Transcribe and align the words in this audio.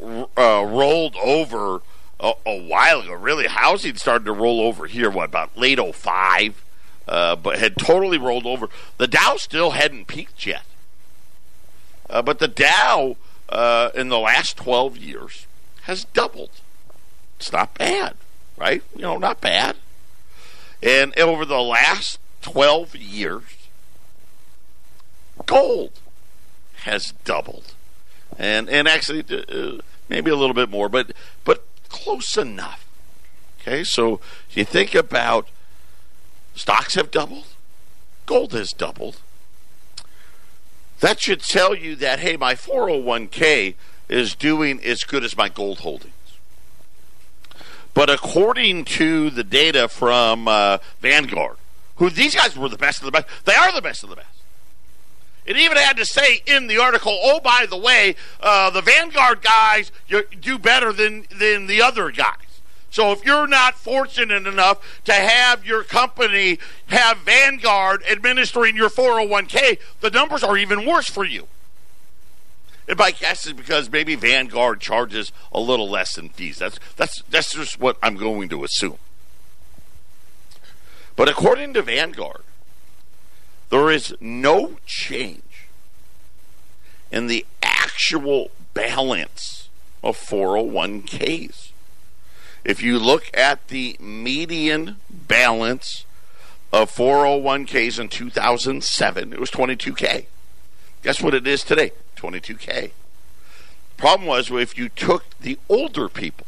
uh, 0.00 0.64
rolled 0.66 1.16
over 1.16 1.82
a, 2.18 2.32
a, 2.44 2.62
while 2.62 3.00
ago. 3.00 3.12
Really, 3.12 3.46
housing 3.46 3.96
started 3.96 4.24
to 4.24 4.32
roll 4.32 4.60
over 4.60 4.86
here, 4.86 5.10
what, 5.10 5.28
about 5.28 5.56
late 5.56 5.78
05? 5.78 6.64
Uh, 7.06 7.36
but 7.36 7.58
had 7.58 7.76
totally 7.76 8.18
rolled 8.18 8.46
over. 8.46 8.68
The 8.98 9.08
Dow 9.08 9.36
still 9.36 9.72
hadn't 9.72 10.06
peaked 10.06 10.46
yet. 10.46 10.62
Uh, 12.12 12.20
but 12.20 12.38
the 12.38 12.48
Dow 12.48 13.16
uh, 13.48 13.90
in 13.94 14.10
the 14.10 14.18
last 14.18 14.58
12 14.58 14.98
years 14.98 15.46
has 15.84 16.04
doubled. 16.04 16.50
It's 17.38 17.50
not 17.50 17.74
bad, 17.74 18.14
right? 18.56 18.82
You 18.94 19.02
know, 19.02 19.16
not 19.16 19.40
bad. 19.40 19.76
And 20.82 21.18
over 21.18 21.44
the 21.44 21.60
last 21.60 22.18
12 22.42 22.94
years, 22.94 23.44
gold 25.46 25.92
has 26.82 27.14
doubled. 27.24 27.74
And 28.38 28.68
and 28.68 28.86
actually 28.86 29.24
uh, 29.30 29.82
maybe 30.08 30.30
a 30.30 30.36
little 30.36 30.54
bit 30.54 30.68
more, 30.70 30.88
but 30.88 31.12
but 31.44 31.64
close 31.88 32.36
enough. 32.36 32.86
Okay? 33.60 33.84
So 33.84 34.20
you 34.50 34.64
think 34.64 34.94
about 34.94 35.48
stocks 36.54 36.94
have 36.94 37.10
doubled, 37.10 37.46
gold 38.26 38.52
has 38.52 38.70
doubled, 38.72 39.20
that 41.02 41.20
should 41.20 41.40
tell 41.40 41.74
you 41.74 41.96
that, 41.96 42.20
hey, 42.20 42.36
my 42.36 42.54
401k 42.54 43.74
is 44.08 44.36
doing 44.36 44.80
as 44.84 45.02
good 45.02 45.24
as 45.24 45.36
my 45.36 45.48
gold 45.48 45.80
holdings. 45.80 46.12
But 47.92 48.08
according 48.08 48.84
to 48.84 49.28
the 49.28 49.42
data 49.42 49.88
from 49.88 50.46
uh, 50.46 50.78
Vanguard, 51.00 51.56
who 51.96 52.08
these 52.08 52.36
guys 52.36 52.56
were 52.56 52.68
the 52.68 52.78
best 52.78 53.00
of 53.00 53.06
the 53.06 53.10
best, 53.10 53.26
they 53.44 53.54
are 53.54 53.72
the 53.72 53.82
best 53.82 54.04
of 54.04 54.10
the 54.10 54.16
best. 54.16 54.28
It 55.44 55.56
even 55.56 55.76
had 55.76 55.96
to 55.96 56.06
say 56.06 56.40
in 56.46 56.68
the 56.68 56.78
article, 56.78 57.18
oh, 57.20 57.40
by 57.40 57.66
the 57.68 57.76
way, 57.76 58.14
uh, 58.40 58.70
the 58.70 58.80
Vanguard 58.80 59.42
guys 59.42 59.90
do 60.40 60.56
better 60.56 60.92
than, 60.92 61.26
than 61.36 61.66
the 61.66 61.82
other 61.82 62.12
guys. 62.12 62.36
So 62.92 63.10
if 63.10 63.24
you're 63.24 63.46
not 63.46 63.74
fortunate 63.74 64.46
enough 64.46 65.02
to 65.06 65.14
have 65.14 65.64
your 65.64 65.82
company 65.82 66.58
have 66.88 67.16
Vanguard 67.20 68.02
administering 68.08 68.76
your 68.76 68.90
401k, 68.90 69.78
the 70.00 70.10
numbers 70.10 70.44
are 70.44 70.58
even 70.58 70.84
worse 70.84 71.08
for 71.08 71.24
you. 71.24 71.48
And 72.86 72.98
my 72.98 73.10
guess 73.10 73.46
is 73.46 73.54
because 73.54 73.90
maybe 73.90 74.14
Vanguard 74.14 74.80
charges 74.80 75.32
a 75.52 75.58
little 75.58 75.88
less 75.88 76.18
in 76.18 76.28
fees. 76.28 76.58
That's 76.58 76.78
that's 76.96 77.22
that's 77.30 77.54
just 77.54 77.80
what 77.80 77.96
I'm 78.02 78.16
going 78.16 78.50
to 78.50 78.62
assume. 78.62 78.98
But 81.16 81.30
according 81.30 81.72
to 81.74 81.82
Vanguard, 81.82 82.42
there 83.70 83.90
is 83.90 84.14
no 84.20 84.76
change 84.84 85.68
in 87.10 87.26
the 87.26 87.46
actual 87.62 88.50
balance 88.74 89.70
of 90.04 90.18
401ks. 90.18 91.71
If 92.64 92.82
you 92.82 92.98
look 92.98 93.30
at 93.34 93.68
the 93.68 93.96
median 93.98 94.96
balance 95.10 96.04
of 96.72 96.94
401ks 96.94 97.98
in 97.98 98.08
2007, 98.08 99.32
it 99.32 99.40
was 99.40 99.50
22K. 99.50 100.26
Guess 101.02 101.20
what 101.20 101.34
it 101.34 101.46
is 101.46 101.64
today? 101.64 101.92
22K. 102.16 102.92
Problem 103.96 104.28
was 104.28 104.50
if 104.50 104.78
you 104.78 104.88
took 104.88 105.24
the 105.40 105.58
older 105.68 106.08
people, 106.08 106.46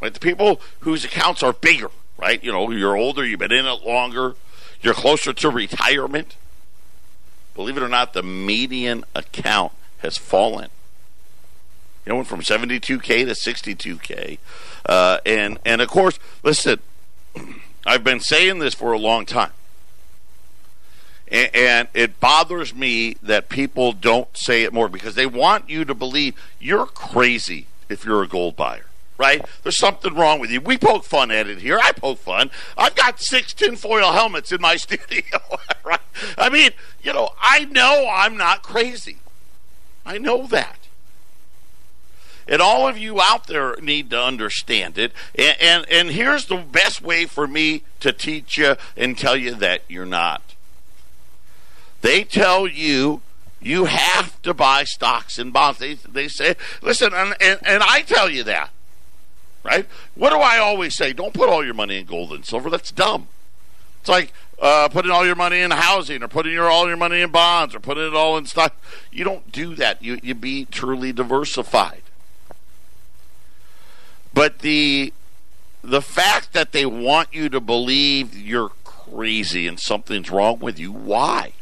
right, 0.00 0.12
the 0.12 0.20
people 0.20 0.60
whose 0.80 1.04
accounts 1.04 1.42
are 1.42 1.52
bigger, 1.52 1.90
right? 2.18 2.42
You 2.42 2.52
know, 2.52 2.70
you're 2.70 2.96
older, 2.96 3.24
you've 3.24 3.38
been 3.38 3.52
in 3.52 3.66
it 3.66 3.84
longer, 3.84 4.34
you're 4.80 4.94
closer 4.94 5.32
to 5.32 5.50
retirement. 5.50 6.36
Believe 7.54 7.76
it 7.76 7.82
or 7.82 7.88
not, 7.88 8.12
the 8.12 8.22
median 8.22 9.04
account 9.14 9.72
has 9.98 10.16
fallen. 10.16 10.70
It 12.08 12.14
went 12.14 12.26
from 12.26 12.40
72k 12.40 13.00
to 13.26 13.32
62k, 13.32 14.38
uh, 14.86 15.18
and 15.26 15.58
and 15.64 15.80
of 15.80 15.88
course, 15.88 16.18
listen, 16.42 16.80
I've 17.86 18.04
been 18.04 18.20
saying 18.20 18.60
this 18.60 18.74
for 18.74 18.92
a 18.92 18.98
long 18.98 19.26
time, 19.26 19.52
and, 21.30 21.54
and 21.54 21.88
it 21.94 22.18
bothers 22.20 22.74
me 22.74 23.16
that 23.22 23.48
people 23.48 23.92
don't 23.92 24.28
say 24.36 24.62
it 24.62 24.72
more 24.72 24.88
because 24.88 25.14
they 25.16 25.26
want 25.26 25.68
you 25.68 25.84
to 25.84 25.94
believe 25.94 26.34
you're 26.58 26.86
crazy 26.86 27.66
if 27.88 28.04
you're 28.04 28.22
a 28.22 28.28
gold 28.28 28.56
buyer 28.56 28.84
right? 29.18 29.44
There's 29.62 29.76
something 29.76 30.14
wrong 30.14 30.38
with 30.38 30.50
you. 30.50 30.60
We 30.60 30.78
poke 30.78 31.04
fun 31.04 31.30
at 31.30 31.48
it 31.48 31.58
here. 31.58 31.78
I 31.82 31.92
poke 31.92 32.18
fun. 32.18 32.50
I've 32.76 32.94
got 32.94 33.20
six 33.20 33.52
tinfoil 33.52 34.12
helmets 34.12 34.52
in 34.52 34.60
my 34.60 34.76
studio, 34.76 35.40
right? 35.84 36.00
I 36.38 36.48
mean, 36.48 36.70
you 37.02 37.12
know, 37.12 37.30
I 37.40 37.64
know 37.66 38.08
I'm 38.10 38.36
not 38.36 38.62
crazy. 38.62 39.18
I 40.06 40.16
know 40.16 40.46
that. 40.46 40.77
And 42.48 42.62
all 42.62 42.88
of 42.88 42.96
you 42.96 43.20
out 43.20 43.46
there 43.46 43.76
need 43.76 44.08
to 44.10 44.20
understand 44.20 44.96
it. 44.96 45.12
And, 45.34 45.56
and, 45.60 45.86
and 45.90 46.08
here's 46.10 46.46
the 46.46 46.56
best 46.56 47.02
way 47.02 47.26
for 47.26 47.46
me 47.46 47.82
to 48.00 48.10
teach 48.10 48.56
you 48.56 48.76
and 48.96 49.18
tell 49.18 49.36
you 49.36 49.54
that 49.56 49.82
you're 49.86 50.06
not. 50.06 50.42
They 52.00 52.24
tell 52.24 52.66
you 52.66 53.20
you 53.60 53.84
have 53.86 54.40
to 54.42 54.54
buy 54.54 54.84
stocks 54.84 55.38
and 55.38 55.52
bonds. 55.52 55.78
They, 55.78 55.94
they 55.94 56.28
say, 56.28 56.54
listen, 56.80 57.12
and, 57.12 57.34
and, 57.40 57.58
and 57.66 57.82
I 57.82 58.02
tell 58.02 58.30
you 58.30 58.44
that, 58.44 58.70
right? 59.62 59.86
What 60.14 60.30
do 60.30 60.38
I 60.38 60.58
always 60.58 60.96
say? 60.96 61.12
Don't 61.12 61.34
put 61.34 61.48
all 61.48 61.64
your 61.64 61.74
money 61.74 61.98
in 61.98 62.06
gold 62.06 62.32
and 62.32 62.46
silver. 62.46 62.70
That's 62.70 62.92
dumb. 62.92 63.26
It's 64.00 64.08
like 64.08 64.32
uh, 64.60 64.88
putting 64.88 65.10
all 65.10 65.26
your 65.26 65.34
money 65.34 65.60
in 65.60 65.70
housing 65.72 66.22
or 66.22 66.28
putting 66.28 66.52
your 66.52 66.70
all 66.70 66.86
your 66.86 66.96
money 66.96 67.20
in 67.20 67.30
bonds 67.30 67.74
or 67.74 67.80
putting 67.80 68.06
it 68.06 68.14
all 68.14 68.38
in 68.38 68.46
stock. 68.46 68.76
You 69.10 69.24
don't 69.24 69.50
do 69.52 69.74
that. 69.74 70.02
You 70.02 70.18
you 70.22 70.34
be 70.34 70.64
truly 70.64 71.12
diversified. 71.12 72.02
But 74.32 74.60
the 74.60 75.12
the 75.82 76.02
fact 76.02 76.52
that 76.52 76.72
they 76.72 76.84
want 76.84 77.32
you 77.32 77.48
to 77.48 77.60
believe 77.60 78.36
you're 78.36 78.72
crazy 78.84 79.66
and 79.66 79.78
something's 79.78 80.30
wrong 80.30 80.58
with 80.58 80.78
you, 80.78 80.92
why? 80.92 81.52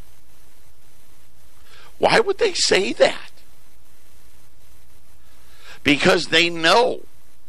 Why 1.99 2.21
would 2.21 2.39
they 2.39 2.53
say 2.53 2.93
that? 2.95 3.31
Because 5.83 6.27
they 6.27 6.51
know, 6.51 7.03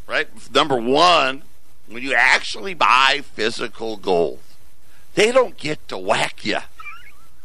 right? 0.05 0.27
Number 0.53 0.77
one, 0.77 1.43
when 1.87 2.03
you 2.03 2.13
actually 2.13 2.73
buy 2.73 3.21
physical 3.33 3.97
gold, 3.97 4.39
they 5.15 5.31
don't 5.31 5.57
get 5.57 5.87
to 5.87 5.97
whack 5.97 6.45
you. 6.45 6.59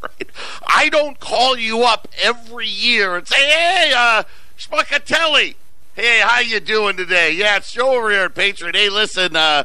Right? 0.03 0.31
I 0.67 0.89
don't 0.89 1.21
call 1.21 1.57
you 1.57 1.85
up 1.85 2.09
every 2.21 2.67
year 2.67 3.15
and 3.15 3.29
say, 3.29 3.39
"Hey, 3.39 3.93
uh, 3.97 4.25
Spacatelli, 4.59 5.55
hey, 5.94 6.21
how 6.25 6.41
you 6.41 6.61
doing 6.61 6.97
today? 6.97 7.33
Yeah, 7.33 7.56
it's 7.56 7.73
Joe 7.73 7.97
over 7.97 8.11
here 8.11 8.25
at 8.25 8.35
Patriot. 8.35 8.75
Hey, 8.75 8.89
listen, 8.89 9.37
uh, 9.37 9.65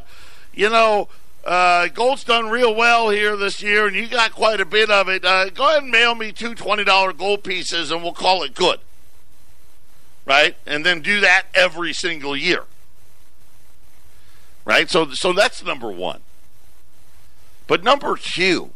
you 0.53 0.69
know, 0.69 1.07
uh, 1.45 1.87
gold's 1.87 2.23
done 2.23 2.49
real 2.49 2.75
well 2.75 3.09
here 3.09 3.37
this 3.37 3.61
year, 3.61 3.87
and 3.87 3.95
you 3.95 4.07
got 4.07 4.33
quite 4.33 4.59
a 4.59 4.65
bit 4.65 4.89
of 4.89 5.07
it. 5.07 5.23
Uh, 5.23 5.49
go 5.49 5.69
ahead 5.69 5.83
and 5.83 5.91
mail 5.91 6.15
me 6.15 6.31
two 6.31 6.53
$20 6.53 7.17
gold 7.17 7.43
pieces, 7.43 7.91
and 7.91 8.03
we'll 8.03 8.13
call 8.13 8.43
it 8.43 8.53
good." 8.53 8.79
Right, 10.25 10.57
and 10.65 10.85
then 10.85 10.99
do 10.99 11.21
that 11.21 11.43
every 11.53 11.93
single 11.93 12.35
year. 12.35 12.63
Right, 14.65 14.89
so 14.89 15.11
so 15.11 15.31
that's 15.31 15.63
number 15.63 15.89
one. 15.89 16.19
But 17.67 17.81
number 17.81 18.17
two, 18.17 18.71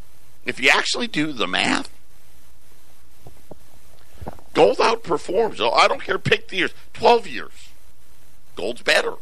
if 0.46 0.62
you 0.62 0.70
actually 0.74 1.08
do 1.08 1.34
the 1.34 1.48
math, 1.48 1.90
gold 4.62 4.78
outperforms. 4.78 5.60
I 5.60 5.88
don't 5.88 6.02
care, 6.02 6.20
pick 6.20 6.50
the 6.50 6.58
years. 6.58 6.74
12 6.94 7.28
years. 7.28 7.70
Gold's 8.56 8.82
better. 8.82 9.16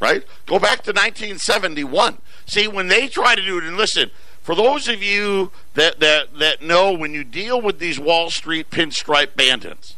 Right? 0.00 0.24
Go 0.46 0.58
back 0.58 0.82
to 0.84 0.90
1971. 0.90 2.18
See, 2.46 2.66
when 2.66 2.88
they 2.88 3.06
try 3.06 3.34
to 3.34 3.42
do 3.42 3.58
it, 3.58 3.64
and 3.64 3.76
listen, 3.76 4.10
for 4.42 4.54
those 4.54 4.88
of 4.88 5.02
you 5.02 5.52
that, 5.74 6.00
that, 6.00 6.38
that 6.38 6.62
know 6.62 6.92
when 6.92 7.12
you 7.12 7.22
deal 7.22 7.60
with 7.60 7.78
these 7.78 8.00
Wall 8.00 8.30
Street 8.30 8.70
pinstripe 8.70 9.36
bandits, 9.36 9.94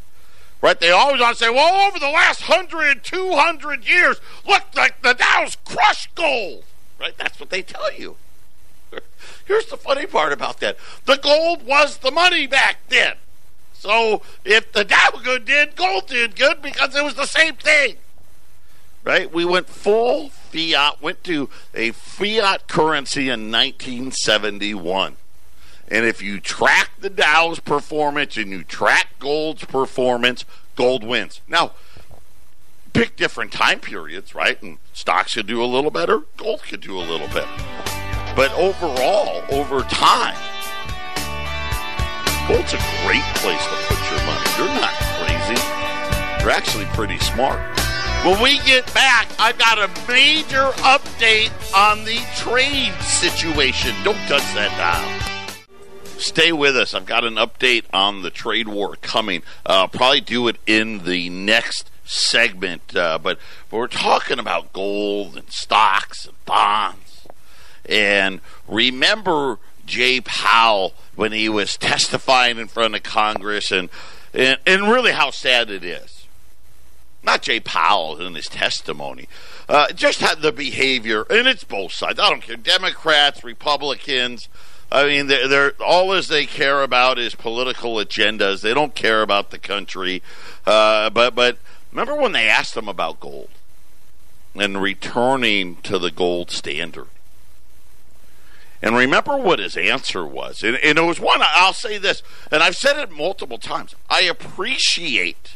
right, 0.61 0.79
they 0.79 0.91
always 0.91 1.21
want 1.21 1.39
to 1.39 1.45
say, 1.45 1.51
well, 1.51 1.87
over 1.89 1.99
the 1.99 2.11
last 2.11 2.49
100, 2.49 3.03
200 3.05 3.89
years, 3.89 4.21
look, 4.47 4.63
like 4.77 5.01
the 5.03 5.15
Dow's 5.15 5.57
crushed 5.65 6.15
gold. 6.15 6.65
Right? 7.01 7.17
That's 7.17 7.41
what 7.41 7.51
they 7.51 7.63
tell 7.63 7.93
you. 7.93 8.17
Here's 9.47 9.67
the 9.67 9.77
funny 9.77 10.07
part 10.07 10.33
about 10.33 10.61
that 10.61 10.77
the 11.07 11.17
gold 11.17 11.65
was 11.65 11.99
the 11.99 12.11
money 12.11 12.47
back 12.47 12.79
then. 12.89 13.15
So 13.85 14.23
if 14.47 14.73
the 14.73 14.83
Dow 14.83 15.11
good 15.23 15.45
did, 15.45 15.77
gold 15.77 16.07
did 16.07 16.37
good 16.37 16.63
because 16.63 16.97
it 16.97 17.05
was 17.05 17.17
the 17.17 17.27
same 17.27 17.57
thing. 17.57 17.97
Right? 19.05 19.31
We 19.31 19.45
went 19.45 19.69
full 19.69 20.31
fiat, 20.31 21.03
went 21.03 21.23
to 21.25 21.51
a 21.75 21.91
fiat 21.91 22.67
currency 22.67 23.29
in 23.29 23.53
1971. 23.53 25.17
And 25.89 26.07
if 26.07 26.23
you 26.23 26.41
track 26.41 26.93
the 26.99 27.11
Dow's 27.11 27.61
performance 27.61 28.39
and 28.39 28.49
you 28.49 28.65
track 28.65 29.09
gold's 29.19 29.67
performance, 29.67 30.47
gold 30.77 31.05
wins. 31.05 31.43
Now, 31.47 31.73
pick 32.95 33.17
different 33.17 33.53
time 33.53 33.81
periods, 33.81 34.35
right? 34.35 34.63
And 34.63 34.79
stocks 34.95 35.35
could 35.35 35.47
do 35.47 35.63
a 35.63 35.67
little 35.67 35.91
better, 35.91 36.21
gold 36.39 36.63
could 36.63 36.81
do 36.81 36.97
a 36.97 37.05
little 37.05 37.29
better. 37.29 37.53
But 38.35 38.51
overall, 38.55 39.45
over 39.51 39.83
time, 39.83 40.39
gold's 42.49 42.73
a 42.75 42.81
great 43.05 43.25
place 43.41 43.65
to 43.65 43.77
put 43.89 43.99
your 44.11 44.21
money. 44.27 44.45
You're 44.59 44.81
not 44.81 44.95
crazy. 45.19 45.61
You're 46.41 46.51
actually 46.51 46.85
pretty 46.95 47.19
smart. 47.19 47.61
When 48.25 48.43
we 48.43 48.59
get 48.61 48.93
back, 48.95 49.29
I've 49.39 49.59
got 49.59 49.79
a 49.79 49.89
major 50.09 50.71
update 50.83 51.53
on 51.75 52.05
the 52.05 52.19
trade 52.37 52.95
situation. 53.03 53.95
Don't 54.03 54.17
touch 54.29 54.43
that 54.55 54.71
dial. 54.79 56.19
Stay 56.19 56.53
with 56.53 56.77
us. 56.77 56.95
I've 56.95 57.07
got 57.07 57.25
an 57.25 57.35
update 57.35 57.85
on 57.93 58.23
the 58.23 58.31
trade 58.31 58.69
war 58.69 58.97
coming. 58.97 59.43
Uh, 59.67 59.87
probably 59.87 60.21
do 60.21 60.49
it 60.49 60.57
in 60.67 61.05
the 61.05 61.29
next 61.29 61.91
segment, 62.05 62.95
uh, 62.97 63.19
but 63.19 63.39
we're 63.71 63.89
talking 63.89 64.39
about 64.39 64.73
gold 64.73 65.37
and 65.37 65.51
stocks 65.51 66.27
and 66.27 66.45
bonds 66.45 67.05
and 67.87 68.41
remember 68.69 69.59
Jay 69.87 70.21
Powell 70.21 70.95
when 71.17 71.33
he 71.33 71.49
was 71.49 71.77
testifying 71.77 72.59
in 72.59 72.69
front 72.69 72.95
of 72.95 73.03
Congress, 73.03 73.71
and 73.71 73.89
and, 74.33 74.59
and 74.67 74.91
really 74.91 75.13
how 75.13 75.31
sad 75.31 75.71
it 75.71 75.85
is. 75.85 76.27
Not 77.23 77.43
Jay 77.43 77.61
Powell 77.61 78.21
in 78.21 78.35
his 78.35 78.49
testimony, 78.49 79.29
uh, 79.69 79.93
just 79.93 80.21
had 80.21 80.43
the 80.43 80.53
behavior, 80.53 81.23
and 81.31 81.49
it's 81.49 81.65
both 81.65 81.93
sides. 81.93 82.21
I 82.21 82.29
don't 82.29 82.43
care, 82.43 82.57
Democrats, 82.57 83.43
Republicans. 83.43 84.49
I 84.93 85.07
mean, 85.07 85.27
they're, 85.29 85.49
they're, 85.49 85.73
all 85.81 86.13
as 86.13 86.29
they 86.29 86.45
care 86.47 86.83
about 86.83 87.19
is 87.19 87.35
political 87.35 87.95
agendas. 87.95 88.61
They 88.61 88.75
don't 88.75 88.95
care 88.95 89.23
about 89.23 89.51
the 89.51 89.59
country. 89.59 90.23
Uh, 90.67 91.11
but 91.11 91.35
but 91.35 91.59
remember 91.91 92.15
when 92.15 92.33
they 92.33 92.49
asked 92.49 92.77
him 92.77 92.89
about 92.89 93.21
gold 93.21 93.51
and 94.55 94.81
returning 94.81 95.77
to 95.77 95.99
the 95.99 96.11
gold 96.11 96.51
standard? 96.51 97.09
And 98.85 98.95
remember 98.95 99.39
what 99.39 99.61
his 99.61 99.79
answer 99.79 100.27
was. 100.27 100.63
And, 100.63 100.77
and, 100.77 100.99
it 100.99 101.05
was 101.05 101.19
one, 101.19 101.41
I'll 101.41 101.73
say 101.73 101.97
this, 101.97 102.23
and 102.53 102.63
I've 102.63 102.77
said 102.77 102.99
it 102.99 103.11
multiple 103.11 103.57
times. 103.57 103.95
I 104.11 104.25
appreciate 104.25 105.55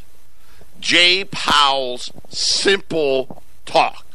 Jay 0.81 1.25
Powell's 1.25 2.11
simple 2.31 3.43
talk. 3.67 4.07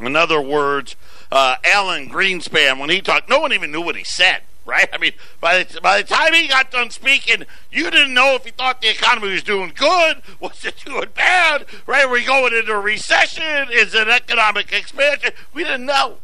In 0.00 0.16
other 0.16 0.40
words, 0.40 0.96
uh, 1.30 1.56
Alan 1.62 2.08
Greenspan, 2.08 2.80
when 2.80 2.88
he 2.88 3.02
talked, 3.02 3.28
no 3.28 3.38
one 3.38 3.52
even 3.52 3.70
knew 3.70 3.82
what 3.82 3.96
he 3.96 4.04
said, 4.04 4.40
right? 4.64 4.88
I 4.94 4.96
mean, 4.96 5.12
by 5.38 5.62
the, 5.62 5.80
by 5.82 6.00
the 6.00 6.08
time 6.08 6.32
he 6.32 6.48
got 6.48 6.70
done 6.70 6.88
speaking, 6.88 7.44
you 7.70 7.90
didn't 7.90 8.14
know 8.14 8.34
if 8.34 8.46
he 8.46 8.50
thought 8.50 8.80
the 8.80 8.88
economy 8.88 9.30
was 9.30 9.42
doing 9.42 9.72
good, 9.74 10.22
was 10.40 10.64
it 10.64 10.82
doing 10.86 11.10
bad, 11.14 11.66
right? 11.86 12.08
Were 12.08 12.14
we 12.14 12.24
going 12.24 12.54
into 12.54 12.72
a 12.72 12.80
recession? 12.80 13.68
Is 13.70 13.94
it 13.94 14.08
economic 14.08 14.72
expansion? 14.72 15.32
We 15.52 15.64
didn't 15.64 15.84
know. 15.84 16.16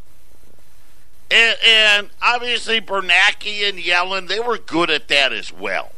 And, 1.31 1.57
and 1.67 2.11
obviously, 2.23 2.81
Bernanke 2.81 3.69
and 3.69 3.79
Yellen, 3.79 4.29
they 4.29 4.41
were 4.41 4.59
good 4.59 4.91
at 4.91 5.09
that 5.09 5.33
as 5.33 5.53
well. 5.53 5.93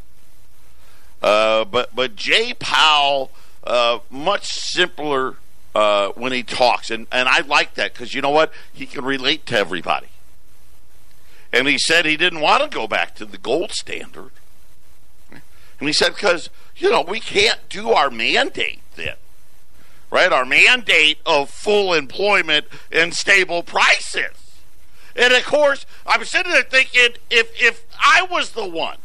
Uh, 1.21 1.63
but 1.65 1.95
but 1.95 2.15
Jay 2.15 2.53
Powell, 2.53 3.31
uh, 3.63 3.99
much 4.09 4.51
simpler 4.51 5.35
uh, 5.75 6.09
when 6.09 6.31
he 6.31 6.43
talks, 6.43 6.89
and, 6.89 7.07
and 7.11 7.29
I 7.29 7.41
like 7.41 7.75
that 7.75 7.93
because 7.93 8.13
you 8.13 8.21
know 8.21 8.29
what? 8.29 8.51
He 8.73 8.85
can 8.85 9.05
relate 9.05 9.45
to 9.47 9.57
everybody. 9.57 10.07
And 11.53 11.67
he 11.67 11.77
said 11.77 12.05
he 12.05 12.17
didn't 12.17 12.39
want 12.41 12.63
to 12.63 12.75
go 12.75 12.87
back 12.87 13.13
to 13.15 13.25
the 13.25 13.37
gold 13.37 13.71
standard. 13.71 14.31
And 15.31 15.89
he 15.89 15.93
said 15.93 16.13
because 16.13 16.49
you 16.75 16.89
know 16.89 17.01
we 17.01 17.19
can't 17.19 17.59
do 17.69 17.91
our 17.91 18.09
mandate 18.09 18.81
then, 18.95 19.15
right? 20.09 20.31
Our 20.31 20.45
mandate 20.45 21.19
of 21.25 21.49
full 21.49 21.93
employment 21.93 22.65
and 22.91 23.13
stable 23.13 23.63
prices. 23.63 24.40
And 25.15 25.33
of 25.33 25.43
course, 25.45 25.85
I'm 26.05 26.23
sitting 26.23 26.51
there 26.51 26.63
thinking, 26.63 27.17
if 27.29 27.51
if 27.61 27.85
I 27.93 28.23
was 28.29 28.51
the 28.51 28.67
one, 28.67 28.97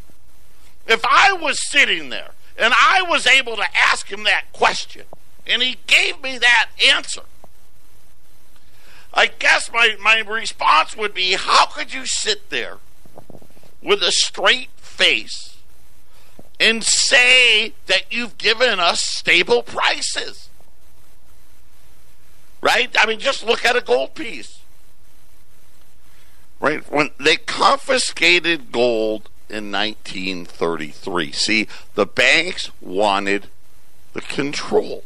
if 0.86 1.04
I 1.04 1.32
was 1.32 1.68
sitting 1.68 2.10
there 2.10 2.30
and 2.58 2.72
I 2.80 3.02
was 3.02 3.26
able 3.26 3.56
to 3.56 3.64
ask 3.90 4.10
him 4.10 4.24
that 4.24 4.44
question, 4.52 5.02
and 5.46 5.62
he 5.62 5.76
gave 5.86 6.22
me 6.22 6.38
that 6.38 6.68
answer, 6.88 7.22
I 9.12 9.26
guess 9.26 9.70
my, 9.72 9.96
my 10.00 10.20
response 10.20 10.96
would 10.96 11.14
be, 11.14 11.32
how 11.32 11.66
could 11.66 11.92
you 11.92 12.06
sit 12.06 12.50
there 12.50 12.78
with 13.82 14.02
a 14.02 14.12
straight 14.12 14.70
face 14.76 15.56
and 16.60 16.84
say 16.84 17.72
that 17.86 18.04
you've 18.10 18.38
given 18.38 18.78
us 18.78 19.00
stable 19.00 19.62
prices? 19.62 20.48
Right? 22.60 22.94
I 22.98 23.06
mean, 23.06 23.18
just 23.18 23.44
look 23.44 23.64
at 23.64 23.76
a 23.76 23.80
gold 23.80 24.14
piece 24.14 24.55
right? 26.60 26.90
When 26.90 27.10
they 27.18 27.36
confiscated 27.36 28.72
gold 28.72 29.28
in 29.48 29.70
1933. 29.70 31.32
See, 31.32 31.68
the 31.94 32.06
banks 32.06 32.70
wanted 32.80 33.48
the 34.12 34.20
control. 34.20 35.04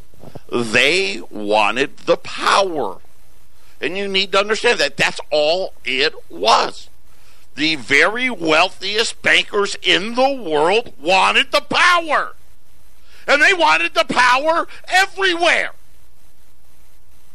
They 0.51 1.21
wanted 1.31 1.99
the 1.99 2.17
power. 2.17 2.99
And 3.81 3.97
you 3.97 4.09
need 4.09 4.33
to 4.33 4.39
understand 4.39 4.79
that 4.81 4.97
that's 4.97 5.21
all 5.31 5.75
it 5.85 6.15
was. 6.31 6.89
The 7.55 7.77
very 7.77 8.31
wealthiest 8.31 9.21
bankers 9.23 9.77
in 9.83 10.15
the 10.15 10.33
world 10.33 10.93
wanted 11.01 11.53
the 11.53 11.63
power. 11.63 12.35
And 13.27 13.43
they 13.43 13.55
wanted 13.55 13.95
the 13.95 14.05
power 14.05 14.67
everywhere. 14.89 15.73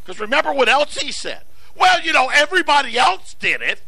Because 0.03 0.19
remember 0.19 0.53
what 0.53 0.69
else 0.69 0.97
he 0.97 1.11
said? 1.11 1.41
Well, 1.75 2.01
you 2.01 2.13
know, 2.13 2.29
everybody 2.33 2.97
else 2.97 3.35
did 3.39 3.61
it 3.61 3.81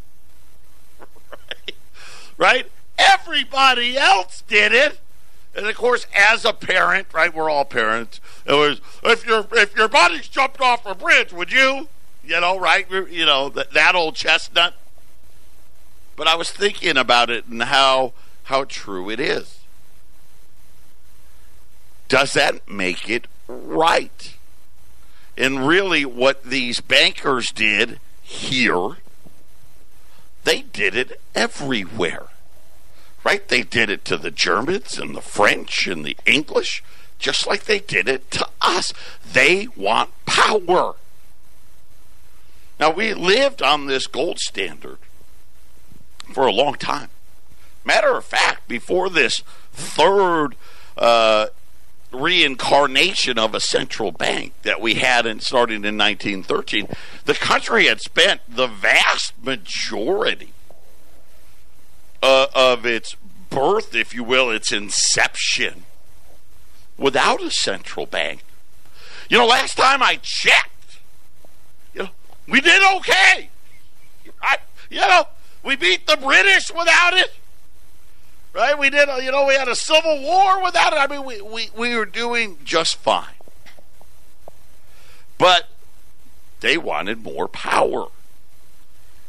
right? 2.38 2.70
Everybody 2.98 3.98
else 3.98 4.44
did 4.48 4.74
it. 4.74 5.00
And 5.56 5.66
of 5.66 5.76
course, 5.76 6.06
as 6.16 6.46
a 6.46 6.54
parent, 6.54 7.08
right, 7.14 7.34
we're 7.34 7.50
all 7.50 7.66
parents. 7.66 8.22
It 8.46 8.54
was 8.54 8.80
if 9.04 9.26
your 9.26 9.48
if 9.54 9.76
your 9.76 9.88
buddies 9.88 10.28
jumped 10.28 10.62
off 10.62 10.86
a 10.86 10.94
bridge, 10.94 11.34
would 11.34 11.52
you? 11.52 11.88
You 12.24 12.40
know, 12.42 12.60
right? 12.60 12.86
You 12.90 13.26
know 13.26 13.50
that 13.50 13.72
that 13.72 13.96
old 13.96 14.16
chestnut. 14.16 14.76
But 16.16 16.28
I 16.28 16.36
was 16.36 16.52
thinking 16.52 16.98
about 16.98 17.30
it 17.30 17.48
and 17.48 17.64
how 17.64 18.14
how 18.44 18.66
true 18.66 19.10
it 19.10 19.20
is. 19.20 19.60
Does 22.08 22.34
that 22.34 22.70
make 22.70 23.10
it 23.10 23.28
right? 23.48 24.36
And 25.38 25.68
really, 25.68 26.06
what 26.06 26.44
these 26.44 26.82
bankers 26.82 27.52
did 27.52 28.00
here 28.22 28.98
they 30.48 30.62
did 30.62 30.96
it 30.96 31.20
everywhere. 31.36 32.28
Right? 33.26 33.46
They 33.46 33.64
did 33.64 33.90
it 33.90 34.06
to 34.06 34.16
the 34.16 34.32
Germans 34.32 34.98
and 34.98 35.14
the 35.14 35.22
French 35.22 35.88
and 35.88 36.06
the 36.06 36.16
English, 36.26 36.82
just 37.20 37.46
like 37.46 37.66
they 37.66 37.80
did 37.80 38.08
it 38.08 38.32
to 38.32 38.48
us. 38.62 38.94
They 39.30 39.68
want 39.76 40.12
power. 40.26 40.96
Now, 42.80 42.92
we 42.92 43.14
lived 43.14 43.62
on 43.62 43.88
this 43.88 44.08
gold 44.08 44.40
standard 44.40 45.00
for 46.32 46.48
a 46.48 46.54
long 46.54 46.76
time. 46.76 47.10
Matter 47.84 48.16
of 48.16 48.24
fact, 48.24 48.70
before 48.70 49.10
this 49.10 49.42
third 49.74 50.56
uh, 50.96 51.48
reincarnation 52.18 53.38
of 53.38 53.54
a 53.54 53.60
central 53.60 54.12
bank 54.12 54.54
that 54.64 54.82
we 54.82 54.96
had 54.96 55.26
in, 55.26 55.40
starting 55.40 55.86
in 55.86 55.98
1913, 55.98 56.88
the 57.26 57.34
country 57.34 57.88
had 57.88 58.02
spent 58.02 58.42
the 58.48 58.68
vast 58.68 59.34
majority 59.44 60.54
uh, 62.22 62.48
of 62.54 62.86
its 62.86 63.16
birth, 63.50 63.96
if 63.96 64.14
you 64.14 64.24
will, 64.24 64.50
its 64.50 64.72
inception, 64.72 65.84
without 66.98 67.42
a 67.42 67.52
central 67.52 68.06
bank. 68.06 68.44
You 69.30 69.38
know, 69.38 69.46
last 69.46 69.76
time 69.78 70.02
I 70.02 70.20
checked, 70.22 71.00
you 71.94 72.04
know, 72.04 72.10
we 72.48 72.62
did 72.62 72.82
okay. 72.98 73.50
Right? 74.42 74.60
You 74.90 75.02
know, 75.02 75.28
we 75.64 75.76
beat 75.76 76.08
the 76.08 76.18
British 76.18 76.72
without 76.72 77.14
it. 77.14 77.34
Right? 78.58 78.78
We 78.78 78.90
did, 78.90 79.08
you 79.24 79.32
know, 79.32 79.46
we 79.46 79.54
had 79.54 79.68
a 79.68 79.76
civil 79.76 80.20
war 80.20 80.64
without 80.64 80.92
it. 80.92 80.98
I 80.98 81.06
mean, 81.06 81.24
we, 81.24 81.40
we, 81.42 81.70
we 81.78 81.96
were 81.96 82.08
doing 82.08 82.58
just 82.64 82.96
fine. 82.96 83.36
But 85.38 85.70
they 86.62 86.76
wanted 86.76 87.24
more 87.24 87.48
power. 87.48 88.08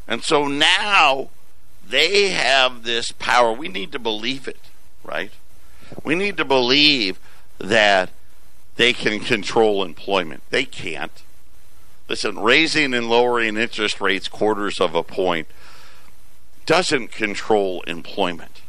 And 0.07 0.23
so 0.23 0.47
now 0.47 1.29
they 1.87 2.29
have 2.29 2.81
this 2.81 3.11
power. 3.11 3.53
We 3.53 3.67
need 3.67 3.91
to 3.91 3.99
believe 3.99 4.47
it, 4.47 4.57
right? 5.03 5.31
We 6.03 6.15
need 6.15 6.35
to 6.37 6.45
believe 6.45 7.19
that 7.59 8.09
they 8.77 8.93
can 8.93 9.19
control 9.19 9.83
employment. 9.83 10.41
They 10.49 10.65
can't. 10.65 11.21
Listen, 12.07 12.39
raising 12.39 12.95
and 12.95 13.07
lowering 13.07 13.57
interest 13.57 14.01
rates 14.01 14.27
quarters 14.27 14.81
of 14.81 14.95
a 14.95 15.03
point 15.03 15.47
doesn't 16.65 17.11
control 17.11 17.83
employment. 17.83 18.61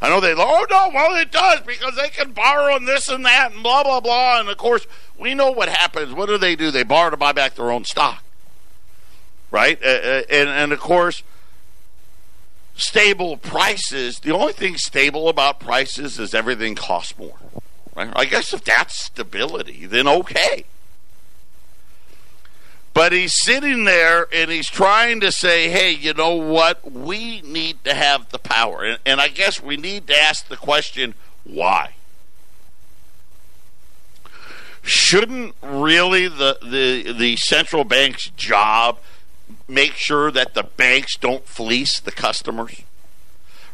I 0.00 0.10
know 0.10 0.20
they, 0.20 0.34
oh 0.36 0.66
no, 0.68 0.90
well 0.92 1.16
it 1.16 1.32
does 1.32 1.60
because 1.60 1.96
they 1.96 2.08
can 2.08 2.32
borrow 2.32 2.76
and 2.76 2.86
this 2.86 3.08
and 3.08 3.24
that 3.24 3.52
and 3.52 3.62
blah 3.62 3.82
blah 3.82 4.00
blah. 4.00 4.40
And 4.40 4.48
of 4.48 4.56
course, 4.56 4.86
we 5.18 5.34
know 5.34 5.50
what 5.50 5.68
happens. 5.68 6.12
What 6.12 6.28
do 6.28 6.36
they 6.38 6.54
do? 6.56 6.70
They 6.70 6.82
borrow 6.82 7.10
to 7.10 7.16
buy 7.16 7.32
back 7.32 7.54
their 7.54 7.70
own 7.70 7.84
stock, 7.84 8.22
right? 9.50 9.82
Uh, 9.82 9.88
uh, 9.88 10.22
and 10.30 10.48
and 10.48 10.72
of 10.72 10.80
course, 10.80 11.22
stable 12.74 13.36
prices. 13.38 14.20
The 14.20 14.32
only 14.32 14.52
thing 14.52 14.76
stable 14.76 15.28
about 15.28 15.60
prices 15.60 16.18
is 16.18 16.34
everything 16.34 16.74
costs 16.74 17.18
more, 17.18 17.38
right? 17.94 18.12
I 18.14 18.26
guess 18.26 18.52
if 18.52 18.64
that's 18.64 18.98
stability, 19.04 19.86
then 19.86 20.06
okay. 20.06 20.66
But 22.96 23.12
he's 23.12 23.34
sitting 23.38 23.84
there 23.84 24.26
and 24.32 24.50
he's 24.50 24.70
trying 24.70 25.20
to 25.20 25.30
say, 25.30 25.68
hey, 25.68 25.90
you 25.90 26.14
know 26.14 26.34
what? 26.34 26.90
We 26.90 27.42
need 27.42 27.84
to 27.84 27.92
have 27.92 28.30
the 28.30 28.38
power. 28.38 28.84
And, 28.84 28.98
and 29.04 29.20
I 29.20 29.28
guess 29.28 29.62
we 29.62 29.76
need 29.76 30.06
to 30.06 30.18
ask 30.18 30.48
the 30.48 30.56
question 30.56 31.12
why? 31.44 31.92
Shouldn't 34.82 35.54
really 35.60 36.26
the, 36.26 36.56
the, 36.62 37.12
the 37.12 37.36
central 37.36 37.84
bank's 37.84 38.30
job 38.30 38.96
make 39.68 39.92
sure 39.92 40.30
that 40.30 40.54
the 40.54 40.62
banks 40.62 41.18
don't 41.18 41.44
fleece 41.44 42.00
the 42.00 42.12
customers? 42.12 42.80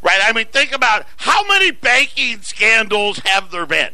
Right? 0.03 0.19
I 0.21 0.33
mean, 0.33 0.47
think 0.47 0.73
about 0.73 1.07
how 1.19 1.47
many 1.47 1.71
banking 1.71 2.41
scandals 2.41 3.21
have 3.21 3.53
there 3.53 3.67
been? 3.67 3.91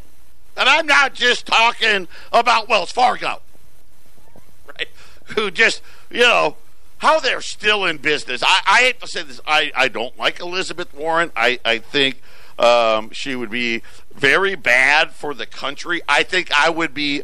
And 0.56 0.70
I'm 0.70 0.86
not 0.86 1.12
just 1.12 1.44
talking 1.44 2.08
about 2.32 2.66
Wells 2.66 2.90
Fargo 2.90 3.42
who 5.34 5.50
just, 5.50 5.82
you 6.10 6.20
know, 6.20 6.56
how 6.98 7.20
they're 7.20 7.40
still 7.40 7.84
in 7.84 7.98
business. 7.98 8.42
I, 8.42 8.60
I 8.66 8.80
hate 8.80 9.00
to 9.00 9.06
say 9.06 9.22
this. 9.22 9.40
I, 9.46 9.70
I 9.74 9.88
don't 9.88 10.16
like 10.18 10.40
Elizabeth 10.40 10.92
Warren. 10.94 11.30
I, 11.36 11.60
I 11.64 11.78
think 11.78 12.20
um, 12.58 13.10
she 13.10 13.36
would 13.36 13.50
be 13.50 13.82
very 14.12 14.56
bad 14.56 15.12
for 15.12 15.32
the 15.32 15.46
country. 15.46 16.00
I 16.08 16.22
think 16.24 16.50
I 16.56 16.70
would 16.70 16.92
be 16.92 17.22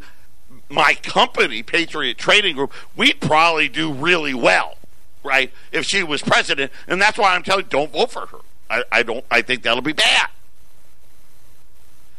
my 0.68 0.94
company, 0.94 1.62
Patriot 1.62 2.18
Trading 2.18 2.56
Group. 2.56 2.72
We'd 2.96 3.20
probably 3.20 3.68
do 3.68 3.92
really 3.92 4.34
well, 4.34 4.78
right, 5.22 5.52
if 5.72 5.84
she 5.84 6.02
was 6.02 6.22
president. 6.22 6.70
And 6.86 7.02
that's 7.02 7.18
why 7.18 7.34
I'm 7.34 7.42
telling 7.42 7.64
you, 7.64 7.70
don't 7.70 7.92
vote 7.92 8.12
for 8.12 8.26
her. 8.26 8.38
I, 8.70 8.84
I 8.92 9.02
don't. 9.02 9.24
I 9.30 9.42
think 9.42 9.62
that'll 9.62 9.82
be 9.82 9.92
bad. 9.92 10.28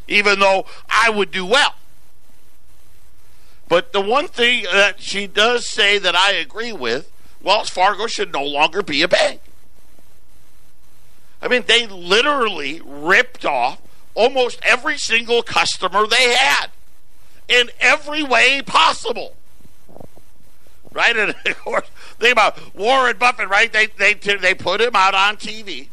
Even 0.07 0.39
though 0.39 0.65
I 0.89 1.09
would 1.09 1.31
do 1.31 1.45
well. 1.45 1.75
But 3.67 3.93
the 3.93 4.01
one 4.01 4.27
thing 4.27 4.65
that 4.71 5.01
she 5.01 5.27
does 5.27 5.67
say 5.67 5.97
that 5.97 6.15
I 6.15 6.33
agree 6.33 6.73
with 6.73 7.11
Wells 7.41 7.69
Fargo 7.69 8.07
should 8.07 8.31
no 8.31 8.43
longer 8.43 8.81
be 8.81 9.01
a 9.01 9.07
bank. 9.07 9.41
I 11.41 11.47
mean, 11.47 11.63
they 11.67 11.85
literally 11.87 12.81
ripped 12.83 13.45
off 13.45 13.79
almost 14.15 14.59
every 14.63 14.97
single 14.97 15.43
customer 15.43 16.07
they 16.07 16.33
had 16.35 16.67
in 17.47 17.69
every 17.79 18.23
way 18.23 18.61
possible. 18.65 19.35
Right? 20.91 21.15
And 21.15 21.35
of 21.45 21.59
course, 21.59 21.87
think 22.19 22.31
about 22.31 22.75
Warren 22.75 23.17
Buffett, 23.17 23.49
right? 23.49 23.71
They, 23.71 23.87
they, 23.87 24.13
they 24.13 24.53
put 24.53 24.81
him 24.81 24.95
out 24.95 25.13
on 25.13 25.37
TV. 25.37 25.89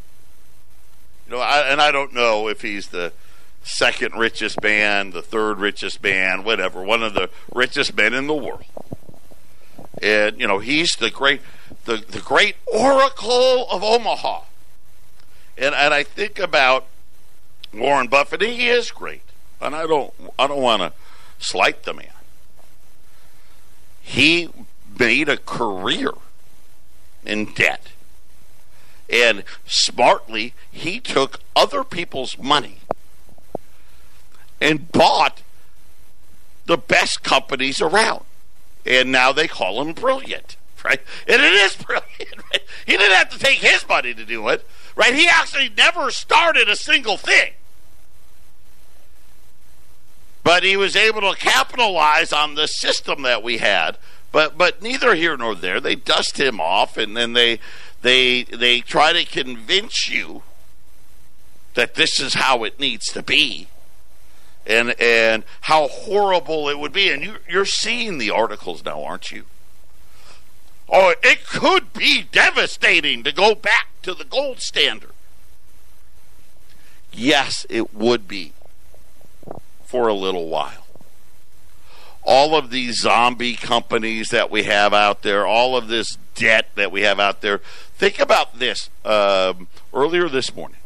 You 1.27 1.33
know, 1.33 1.41
I, 1.41 1.61
and 1.71 1.81
I 1.81 1.91
don't 1.91 2.15
know 2.15 2.49
if 2.49 2.63
he's 2.63 2.89
the 2.89 3.13
second 3.63 4.15
richest 4.15 4.63
man, 4.63 5.11
the 5.11 5.23
third 5.23 5.59
richest 5.59 6.03
man, 6.03 6.45
whatever, 6.45 6.83
one 6.83 7.03
of 7.03 7.15
the 7.15 7.31
richest 7.53 7.97
men 7.97 8.15
in 8.15 8.27
the 8.27 8.35
world. 8.35 8.65
And 10.03 10.41
you 10.41 10.47
know, 10.47 10.59
he's 10.59 10.93
the 10.97 11.11
great 11.11 11.41
the, 11.85 11.97
the 11.97 12.21
great 12.21 12.57
oracle 12.67 13.67
of 13.71 13.83
Omaha. 13.83 14.43
And 15.57 15.75
and 15.75 15.95
I 15.95 16.03
think 16.03 16.39
about 16.39 16.87
Warren 17.73 18.09
Buffett, 18.09 18.41
he 18.41 18.69
is 18.69 18.91
great. 18.91 19.23
And 19.61 19.75
I 19.75 19.87
don't 19.87 20.13
I 20.39 20.47
don't 20.47 20.63
want 20.63 20.83
to 20.83 20.93
slight 21.39 21.85
the 21.85 21.95
man. 21.95 22.07
He 24.01 24.49
made 24.99 25.29
a 25.29 25.37
career 25.37 26.11
in 27.25 27.53
debt. 27.53 27.89
And 29.09 29.45
smartly, 29.67 30.55
he 30.71 30.99
took 30.99 31.41
other 31.55 31.85
people's 31.85 32.39
money 32.39 32.79
and 34.63 34.91
bought 34.93 35.43
the 36.67 36.79
best 36.79 37.23
companies 37.23 37.81
around. 37.81 38.25
And 38.87 39.11
now 39.11 39.33
they 39.33 39.49
call 39.49 39.83
him 39.83 39.93
brilliant, 39.93 40.57
right? 40.85 41.01
And 41.27 41.43
it 41.43 41.53
is 41.53 41.77
brilliant, 41.87 42.37
right? 42.53 42.63
He 42.87 42.97
didn't 42.97 43.17
have 43.17 43.31
to 43.31 43.39
take 43.39 43.59
his 43.59 43.87
money 43.89 44.15
to 44.15 44.25
do 44.25 44.49
it, 44.49 44.67
right? 44.97 45.15
He 45.15 45.29
actually 45.29 45.69
never 45.77 46.11
started 46.11 46.69
a 46.69 46.77
single 46.77 47.17
thing. 47.17 47.53
But 50.45 50.65
he 50.65 50.77
was 50.77 50.97
able 50.97 51.21
to 51.21 51.39
capitalize 51.39 52.33
on 52.33 52.57
the 52.57 52.67
system 52.67 53.23
that 53.23 53.43
we 53.43 53.59
had. 53.59 53.97
But 54.33 54.59
but 54.59 54.83
neither 54.83 55.15
here 55.15 55.37
nor 55.37 55.55
there. 55.55 55.81
They 55.81 55.95
dust 55.95 56.41
him 56.41 56.61
off 56.61 56.97
and 56.97 57.17
then 57.17 57.35
they 57.35 57.61
they 58.01 58.45
they 58.45 58.81
try 58.81 59.13
to 59.13 59.25
convince 59.25 60.09
you 60.09 60.43
that 61.75 61.95
this 61.95 62.19
is 62.19 62.35
how 62.35 62.65
it 62.65 62.81
needs 62.81 63.07
to 63.13 63.23
be 63.23 63.69
and 64.67 65.01
and 65.01 65.45
how 65.63 65.89
horrible 65.89 66.69
it 66.69 66.79
would 66.79 66.93
be. 66.93 67.11
And 67.11 67.23
you, 67.23 67.37
you're 67.49 67.65
seeing 67.65 68.19
the 68.19 68.31
articles 68.31 68.85
now, 68.85 69.03
aren't 69.03 69.31
you? 69.31 69.45
Oh, 70.89 71.15
it 71.23 71.47
could 71.47 71.93
be 71.93 72.27
devastating 72.31 73.23
to 73.23 73.33
go 73.33 73.55
back 73.55 73.89
to 74.03 74.15
the 74.15 74.25
gold 74.25 74.61
standard. 74.61 75.13
Yes, 77.13 77.67
it 77.71 77.95
would 77.95 78.29
be 78.29 78.53
for 79.85 80.09
a 80.09 80.15
little 80.15 80.49
while. 80.49 80.87
All 82.25 82.55
of 82.55 82.71
these 82.71 83.01
zombie 83.01 83.55
companies 83.55 84.29
that 84.29 84.51
we 84.51 84.63
have 84.65 84.95
out 84.95 85.23
there, 85.23 85.47
all 85.47 85.77
of 85.77 85.89
this 85.89 86.17
debt 86.35 86.69
that 86.77 86.93
we 86.93 87.03
have 87.03 87.19
out 87.19 87.41
there. 87.41 87.59
Think 87.97 88.19
about 88.19 88.59
this. 88.59 88.91
Um, 89.05 89.69
earlier 89.93 90.29
this 90.29 90.55
morning, 90.55 90.79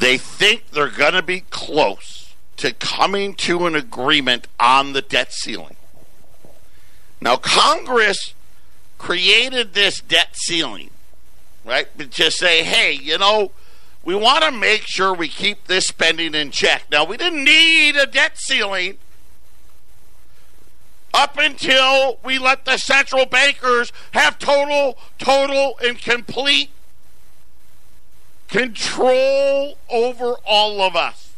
they 0.00 0.16
think 0.16 0.70
they're 0.70 0.88
going 0.88 1.12
to 1.12 1.22
be 1.22 1.42
close 1.50 2.34
to 2.56 2.72
coming 2.72 3.34
to 3.34 3.66
an 3.66 3.74
agreement 3.74 4.48
on 4.58 4.92
the 4.94 5.02
debt 5.02 5.32
ceiling. 5.32 5.76
Now, 7.20 7.36
Congress 7.36 8.34
created 8.98 9.74
this 9.74 10.00
debt 10.00 10.30
ceiling, 10.32 10.90
right? 11.64 11.86
To 12.12 12.30
say, 12.30 12.64
hey, 12.64 12.92
you 12.92 13.18
know, 13.18 13.52
we 14.02 14.14
want 14.14 14.42
to 14.44 14.50
make 14.50 14.82
sure 14.86 15.12
we 15.12 15.28
keep 15.28 15.66
this 15.66 15.86
spending 15.86 16.34
in 16.34 16.50
check. 16.50 16.84
Now, 16.90 17.04
we 17.04 17.18
didn't 17.18 17.44
need 17.44 17.96
a 17.96 18.06
debt 18.06 18.38
ceiling 18.38 18.96
up 21.12 21.36
until 21.38 22.18
we 22.24 22.38
let 22.38 22.64
the 22.64 22.78
central 22.78 23.26
bankers 23.26 23.92
have 24.12 24.38
total, 24.38 24.96
total, 25.18 25.74
and 25.84 25.98
complete 26.00 26.70
control 28.50 29.78
over 29.88 30.34
all 30.44 30.82
of 30.82 30.96
us. 30.96 31.32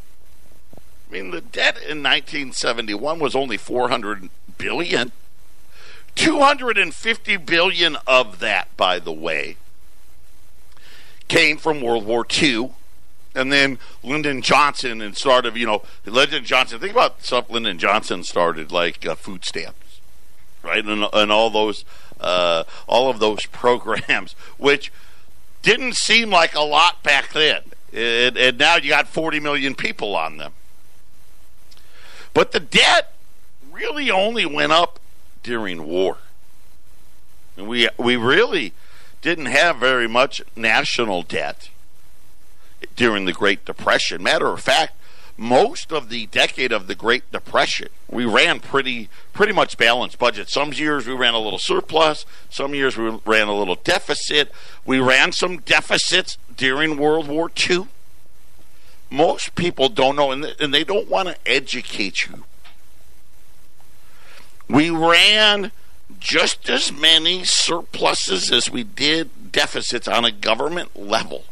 I 1.08 1.12
mean, 1.12 1.30
the 1.30 1.42
debt 1.42 1.76
in 1.76 2.02
1971 2.02 3.18
was 3.18 3.36
only 3.36 3.58
400 3.58 4.30
billion. 4.56 5.12
250 6.14 7.36
billion 7.38 7.96
of 8.06 8.38
that, 8.40 8.74
by 8.76 8.98
the 8.98 9.12
way, 9.12 9.56
came 11.28 11.58
from 11.58 11.80
World 11.80 12.06
War 12.06 12.26
II. 12.42 12.70
And 13.34 13.50
then 13.50 13.78
Lyndon 14.02 14.42
Johnson 14.42 15.00
and 15.00 15.16
of, 15.26 15.56
you 15.56 15.66
know, 15.66 15.82
Lyndon 16.04 16.44
Johnson, 16.44 16.80
think 16.80 16.92
about 16.92 17.22
stuff 17.22 17.48
Lyndon 17.48 17.78
Johnson 17.78 18.24
started, 18.24 18.70
like 18.70 19.06
uh, 19.06 19.14
food 19.14 19.44
stamps, 19.44 20.00
right? 20.62 20.84
And, 20.84 21.06
and 21.12 21.32
all 21.32 21.48
those, 21.48 21.86
uh, 22.20 22.64
all 22.86 23.08
of 23.08 23.20
those 23.20 23.46
programs, 23.52 24.34
which 24.58 24.92
didn't 25.62 25.96
seem 25.96 26.30
like 26.30 26.54
a 26.54 26.60
lot 26.60 27.02
back 27.02 27.32
then. 27.32 27.62
It, 27.92 28.36
and 28.36 28.58
now 28.58 28.76
you 28.76 28.88
got 28.88 29.08
40 29.08 29.40
million 29.40 29.74
people 29.74 30.16
on 30.16 30.36
them. 30.36 30.52
But 32.34 32.52
the 32.52 32.60
debt 32.60 33.14
really 33.70 34.10
only 34.10 34.46
went 34.46 34.72
up 34.72 34.98
during 35.42 35.86
war. 35.86 36.18
And 37.56 37.66
we 37.68 37.88
we 37.98 38.16
really 38.16 38.72
didn't 39.20 39.46
have 39.46 39.76
very 39.76 40.08
much 40.08 40.42
national 40.56 41.22
debt 41.22 41.68
during 42.96 43.26
the 43.26 43.32
Great 43.32 43.64
Depression. 43.64 44.22
Matter 44.22 44.48
of 44.48 44.60
fact, 44.60 44.94
most 45.36 45.92
of 45.92 46.08
the 46.08 46.26
decade 46.26 46.72
of 46.72 46.86
the 46.86 46.94
Great 46.94 47.30
Depression, 47.32 47.88
we 48.10 48.24
ran 48.24 48.60
pretty 48.60 49.08
pretty 49.32 49.52
much 49.52 49.76
balanced 49.76 50.18
budget. 50.18 50.48
Some 50.50 50.72
years 50.72 51.06
we 51.06 51.14
ran 51.14 51.34
a 51.34 51.38
little 51.38 51.58
surplus, 51.58 52.24
some 52.50 52.74
years 52.74 52.96
we 52.96 53.18
ran 53.24 53.48
a 53.48 53.54
little 53.54 53.76
deficit. 53.76 54.52
We 54.84 55.00
ran 55.00 55.32
some 55.32 55.58
deficits 55.58 56.38
during 56.56 56.96
World 56.96 57.28
War 57.28 57.50
II. 57.70 57.86
Most 59.10 59.54
people 59.54 59.88
don't 59.88 60.16
know, 60.16 60.32
and 60.32 60.74
they 60.74 60.84
don't 60.84 61.08
want 61.08 61.28
to 61.28 61.36
educate 61.46 62.24
you 62.26 62.44
we 64.72 64.88
ran 64.88 65.70
just 66.18 66.68
as 66.70 66.90
many 66.90 67.44
surpluses 67.44 68.50
as 68.50 68.70
we 68.70 68.82
did 68.82 69.52
deficits 69.52 70.08
on 70.08 70.24
a 70.24 70.32
government 70.32 70.96
level. 70.96 71.44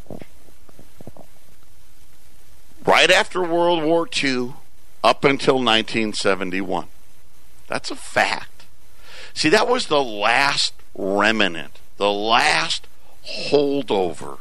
Right 2.85 3.11
after 3.11 3.43
World 3.43 3.83
War 3.83 4.07
II, 4.23 4.53
up 5.03 5.23
until 5.23 5.55
1971. 5.55 6.87
That's 7.67 7.91
a 7.91 7.95
fact. 7.95 8.65
See, 9.33 9.49
that 9.49 9.67
was 9.67 9.87
the 9.87 10.03
last 10.03 10.73
remnant, 10.93 11.79
the 11.97 12.11
last 12.11 12.87
holdover 13.25 14.39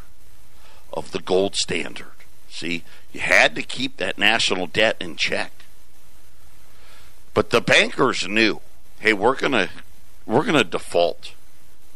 of 0.92 1.12
the 1.12 1.20
gold 1.20 1.54
standard. 1.54 2.12
See, 2.48 2.82
you 3.12 3.20
had 3.20 3.54
to 3.54 3.62
keep 3.62 3.96
that 3.96 4.18
national 4.18 4.66
debt 4.66 4.96
in 5.00 5.16
check. 5.16 5.52
But 7.32 7.50
the 7.50 7.60
bankers 7.60 8.26
knew 8.26 8.60
hey, 8.98 9.12
we're 9.12 9.36
gonna 9.36 9.70
we're 10.26 10.44
gonna 10.44 10.64
default 10.64 11.34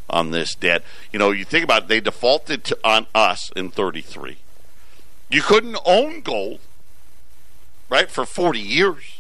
on 0.08 0.30
this 0.30 0.54
debt. 0.54 0.82
You 1.12 1.18
know, 1.18 1.30
you 1.30 1.44
think 1.44 1.64
about 1.64 1.84
it, 1.84 1.88
they 1.88 2.00
defaulted 2.00 2.64
to, 2.64 2.78
on 2.84 3.06
us 3.14 3.50
in 3.54 3.70
33. 3.70 4.38
You 5.34 5.42
couldn't 5.42 5.76
own 5.84 6.20
gold, 6.20 6.60
right, 7.88 8.08
for 8.08 8.24
40 8.24 8.60
years. 8.60 9.18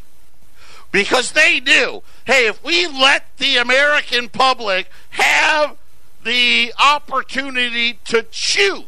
Because 0.92 1.32
they 1.32 1.58
knew, 1.58 2.04
hey, 2.24 2.46
if 2.46 2.62
we 2.62 2.86
let 2.86 3.36
the 3.38 3.56
American 3.56 4.28
public 4.28 4.88
have 5.10 5.76
the 6.22 6.72
opportunity 6.78 7.98
to 8.04 8.24
choose, 8.30 8.84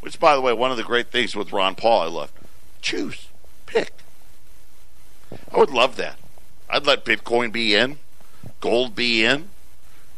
which, 0.00 0.18
by 0.18 0.34
the 0.34 0.40
way, 0.40 0.54
one 0.54 0.70
of 0.70 0.78
the 0.78 0.84
great 0.84 1.08
things 1.08 1.36
with 1.36 1.52
Ron 1.52 1.74
Paul 1.74 2.00
I 2.00 2.06
love, 2.06 2.32
choose, 2.80 3.28
pick. 3.66 3.92
I 5.52 5.58
would 5.58 5.68
love 5.68 5.96
that. 5.96 6.18
I'd 6.70 6.86
let 6.86 7.04
Bitcoin 7.04 7.52
be 7.52 7.74
in, 7.74 7.98
gold 8.60 8.94
be 8.94 9.22
in, 9.22 9.50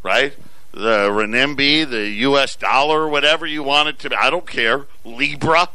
right? 0.04 0.36
The 0.74 1.08
renminbi, 1.08 1.88
the 1.88 2.08
U.S. 2.08 2.56
dollar, 2.56 3.06
whatever 3.06 3.46
you 3.46 3.62
want 3.62 3.88
it 3.88 4.00
to 4.00 4.10
be. 4.10 4.16
I 4.16 4.28
don't 4.28 4.44
care. 4.46 4.86
Libra, 5.04 5.68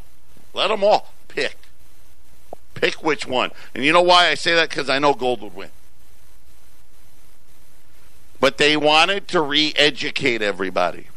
let 0.54 0.68
them 0.68 0.84
all 0.84 1.14
pick. 1.30 1.58
Pick 2.74 3.02
which 3.02 3.26
one. 3.26 3.52
And 3.74 3.86
you 3.86 3.94
know 3.94 4.02
why 4.02 4.28
I 4.28 4.36
say 4.36 4.54
that? 4.56 4.68
Because 4.68 4.90
I 4.90 5.00
know 5.00 5.14
gold 5.14 5.42
would 5.42 5.56
win. 5.56 5.70
But 8.42 8.58
they 8.58 8.76
wanted 8.76 9.30
to 9.30 9.40
re 9.40 9.72
educate 9.78 10.42
everybody. 10.42 11.08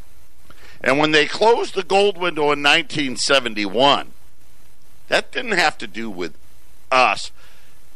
And 0.81 1.01
when 1.01 1.11
they 1.11 1.27
closed 1.27 1.75
the 1.75 1.83
gold 1.83 2.17
window 2.17 2.45
in 2.45 2.63
1971, 2.63 4.13
that 5.09 5.33
didn't 5.33 5.59
have 5.59 5.77
to 5.79 5.89
do 5.89 6.09
with 6.09 6.37
us 6.93 7.33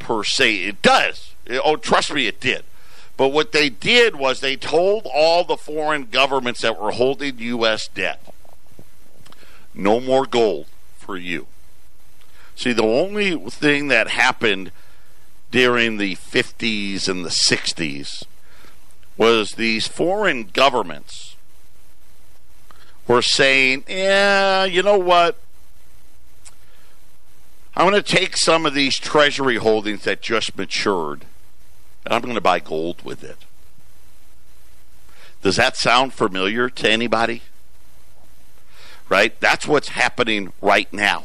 per 0.00 0.24
se. 0.24 0.64
It 0.64 0.82
does. 0.82 1.32
Oh, 1.48 1.76
trust 1.76 2.12
me, 2.12 2.26
it 2.26 2.40
did. 2.40 2.64
But 3.16 3.28
what 3.28 3.52
they 3.52 3.68
did 3.70 4.16
was 4.16 4.40
they 4.40 4.56
told 4.56 5.06
all 5.12 5.44
the 5.44 5.56
foreign 5.56 6.06
governments 6.06 6.60
that 6.60 6.78
were 6.78 6.92
holding 6.92 7.38
U.S. 7.38 7.88
debt 7.88 8.22
no 9.76 10.00
more 10.00 10.26
gold 10.26 10.66
for 10.96 11.16
you. 11.16 11.46
See, 12.54 12.72
the 12.72 12.82
only 12.82 13.36
thing 13.50 13.88
that 13.88 14.08
happened 14.08 14.72
during 15.50 15.98
the 15.98 16.16
50s 16.16 17.08
and 17.08 17.24
the 17.24 17.30
60s 17.30 18.24
was 19.16 19.52
these 19.52 19.86
foreign 19.86 20.44
governments 20.44 21.36
were 23.06 23.22
saying, 23.22 23.84
yeah, 23.88 24.64
you 24.64 24.82
know 24.82 24.98
what? 24.98 25.38
I'm 27.76 27.88
going 27.88 28.02
to 28.02 28.16
take 28.16 28.36
some 28.36 28.64
of 28.64 28.72
these 28.72 28.96
treasury 28.96 29.56
holdings 29.56 30.04
that 30.04 30.22
just 30.22 30.56
matured 30.56 31.26
and 32.06 32.14
I'm 32.14 32.22
going 32.22 32.36
to 32.36 32.40
buy 32.40 32.60
gold 32.60 33.02
with 33.02 33.24
it. 33.24 33.36
Does 35.42 35.56
that 35.56 35.76
sound 35.76 36.14
familiar 36.14 36.70
to 36.70 36.88
anybody? 36.88 37.42
Right? 39.08 39.38
That's 39.40 39.66
what's 39.66 39.88
happening 39.88 40.52
right 40.62 40.90
now. 40.92 41.24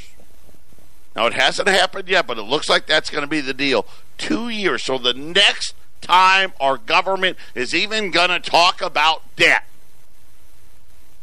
Now 1.15 1.27
it 1.27 1.35
hasn't 1.35 1.69
happened 1.69 2.09
yet, 2.09 2.27
but 2.27 2.39
it 2.39 2.43
looks 2.43 2.69
like 2.69 2.87
that's 2.87 3.11
going 3.11 3.23
to 3.23 3.29
be 3.29 3.41
the 3.41 3.55
deal. 3.55 3.87
Two 4.19 4.49
years. 4.49 4.83
So 4.83 4.99
the 4.99 5.15
next 5.15 5.75
time 6.01 6.53
our 6.61 6.77
government 6.77 7.39
is 7.55 7.75
even 7.75 8.11
going 8.11 8.31
to 8.31 8.41
talk 8.41 8.83
about 8.83 9.23
debt 9.37 9.65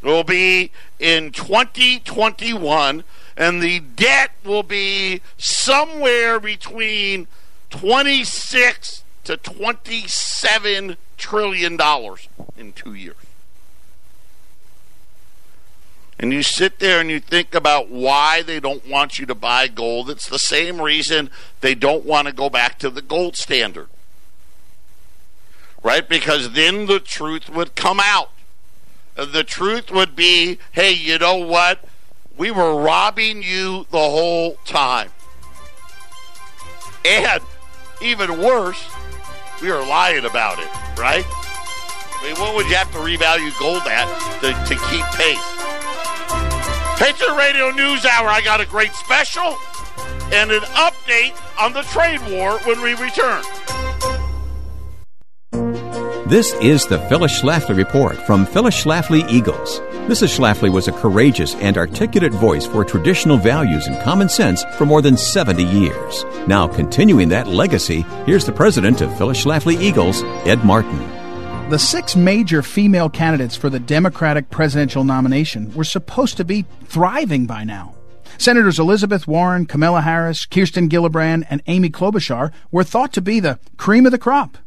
will 0.02 0.24
be 0.24 0.70
in 0.98 1.30
2021, 1.30 3.04
and 3.36 3.62
the 3.62 3.80
debt 3.80 4.32
will 4.44 4.62
be 4.62 5.20
somewhere 5.38 6.40
between 6.40 7.28
26 7.70 9.04
to 9.24 9.36
27 9.36 10.96
trillion 11.16 11.76
dollars 11.76 12.28
in 12.56 12.72
two 12.72 12.94
years. 12.94 13.16
And 16.22 16.32
you 16.32 16.44
sit 16.44 16.78
there 16.78 17.00
and 17.00 17.10
you 17.10 17.18
think 17.18 17.52
about 17.52 17.90
why 17.90 18.42
they 18.42 18.60
don't 18.60 18.88
want 18.88 19.18
you 19.18 19.26
to 19.26 19.34
buy 19.34 19.66
gold. 19.66 20.08
It's 20.08 20.28
the 20.28 20.38
same 20.38 20.80
reason 20.80 21.30
they 21.60 21.74
don't 21.74 22.04
want 22.04 22.28
to 22.28 22.32
go 22.32 22.48
back 22.48 22.78
to 22.78 22.90
the 22.90 23.02
gold 23.02 23.36
standard. 23.36 23.88
Right? 25.82 26.08
Because 26.08 26.52
then 26.52 26.86
the 26.86 27.00
truth 27.00 27.50
would 27.50 27.74
come 27.74 27.98
out. 28.00 28.30
The 29.16 29.42
truth 29.42 29.90
would 29.90 30.14
be 30.14 30.58
hey, 30.70 30.92
you 30.92 31.18
know 31.18 31.38
what? 31.38 31.84
We 32.38 32.52
were 32.52 32.80
robbing 32.80 33.42
you 33.42 33.86
the 33.90 33.98
whole 33.98 34.58
time. 34.64 35.10
And 37.04 37.42
even 38.00 38.40
worse, 38.40 38.88
we 39.60 39.72
were 39.72 39.84
lying 39.84 40.24
about 40.24 40.60
it, 40.60 40.68
right? 40.96 41.24
I 41.26 42.20
mean, 42.24 42.36
what 42.40 42.54
would 42.54 42.68
you 42.68 42.76
have 42.76 42.92
to 42.92 42.98
revalue 42.98 43.58
gold 43.58 43.82
at 43.86 44.06
to, 44.40 44.52
to 44.52 44.80
keep 44.88 45.04
pace? 45.18 45.61
Patriot 46.96 47.34
Radio 47.36 47.70
News 47.70 48.04
Hour, 48.04 48.28
I 48.28 48.40
got 48.44 48.60
a 48.60 48.66
great 48.66 48.92
special 48.92 49.56
and 50.32 50.50
an 50.50 50.62
update 50.62 51.34
on 51.60 51.72
the 51.72 51.82
trade 51.82 52.20
war 52.30 52.58
when 52.60 52.80
we 52.80 52.94
return. 52.94 53.42
This 56.28 56.54
is 56.62 56.86
the 56.86 56.98
Phyllis 57.08 57.42
Schlafly 57.42 57.76
Report 57.76 58.16
from 58.16 58.46
Phyllis 58.46 58.82
Schlafly 58.82 59.28
Eagles. 59.28 59.80
Mrs. 60.08 60.38
Schlafly 60.38 60.72
was 60.72 60.88
a 60.88 60.92
courageous 60.92 61.54
and 61.56 61.76
articulate 61.76 62.32
voice 62.32 62.66
for 62.66 62.84
traditional 62.84 63.36
values 63.36 63.86
and 63.86 64.00
common 64.02 64.30
sense 64.30 64.64
for 64.78 64.86
more 64.86 65.02
than 65.02 65.16
70 65.16 65.62
years. 65.62 66.24
Now, 66.46 66.66
continuing 66.66 67.28
that 67.28 67.48
legacy, 67.48 68.06
here's 68.24 68.46
the 68.46 68.52
president 68.52 69.02
of 69.02 69.16
Phyllis 69.18 69.44
Schlafly 69.44 69.78
Eagles, 69.80 70.22
Ed 70.46 70.64
Martin. 70.64 71.21
The 71.68 71.78
six 71.78 72.14
major 72.14 72.60
female 72.62 73.08
candidates 73.08 73.56
for 73.56 73.70
the 73.70 73.80
Democratic 73.80 74.50
presidential 74.50 75.04
nomination 75.04 75.72
were 75.74 75.84
supposed 75.84 76.36
to 76.36 76.44
be 76.44 76.66
thriving 76.84 77.46
by 77.46 77.64
now. 77.64 77.94
Senators 78.36 78.78
Elizabeth 78.78 79.26
Warren, 79.26 79.64
Kamala 79.64 80.02
Harris, 80.02 80.44
Kirsten 80.44 80.88
Gillibrand, 80.88 81.46
and 81.48 81.62
Amy 81.66 81.88
Klobuchar 81.88 82.52
were 82.70 82.84
thought 82.84 83.12
to 83.14 83.22
be 83.22 83.40
the 83.40 83.58
cream 83.78 84.04
of 84.04 84.12
the 84.12 84.18
crop. 84.18 84.58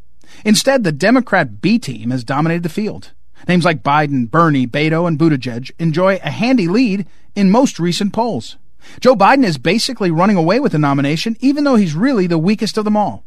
Instead, 0.44 0.84
the 0.84 0.92
Democrat 0.92 1.62
B 1.62 1.78
team 1.78 2.10
has 2.10 2.24
dominated 2.24 2.64
the 2.64 2.70
field. 2.70 3.12
Names 3.48 3.66
like 3.66 3.84
Biden, 3.84 4.30
Bernie, 4.30 4.66
Beto, 4.66 5.08
and 5.08 5.20
Buttigieg 5.20 5.72
enjoy 5.78 6.16
a 6.24 6.32
handy 6.32 6.68
lead 6.68 7.06
in 7.36 7.52
most 7.52 7.80
recent 7.80 8.14
polls. 8.14 8.58
Joe 9.00 9.16
Biden 9.16 9.46
is 9.46 9.58
basically 9.58 10.10
running 10.10 10.38
away 10.38 10.60
with 10.60 10.72
the 10.72 10.80
nomination, 10.80 11.38
even 11.40 11.64
though 11.64 11.76
he's 11.76 11.94
really 11.94 12.28
the 12.28 12.40
weakest 12.40 12.78
of 12.78 12.86
them 12.86 12.98
all. 12.98 13.24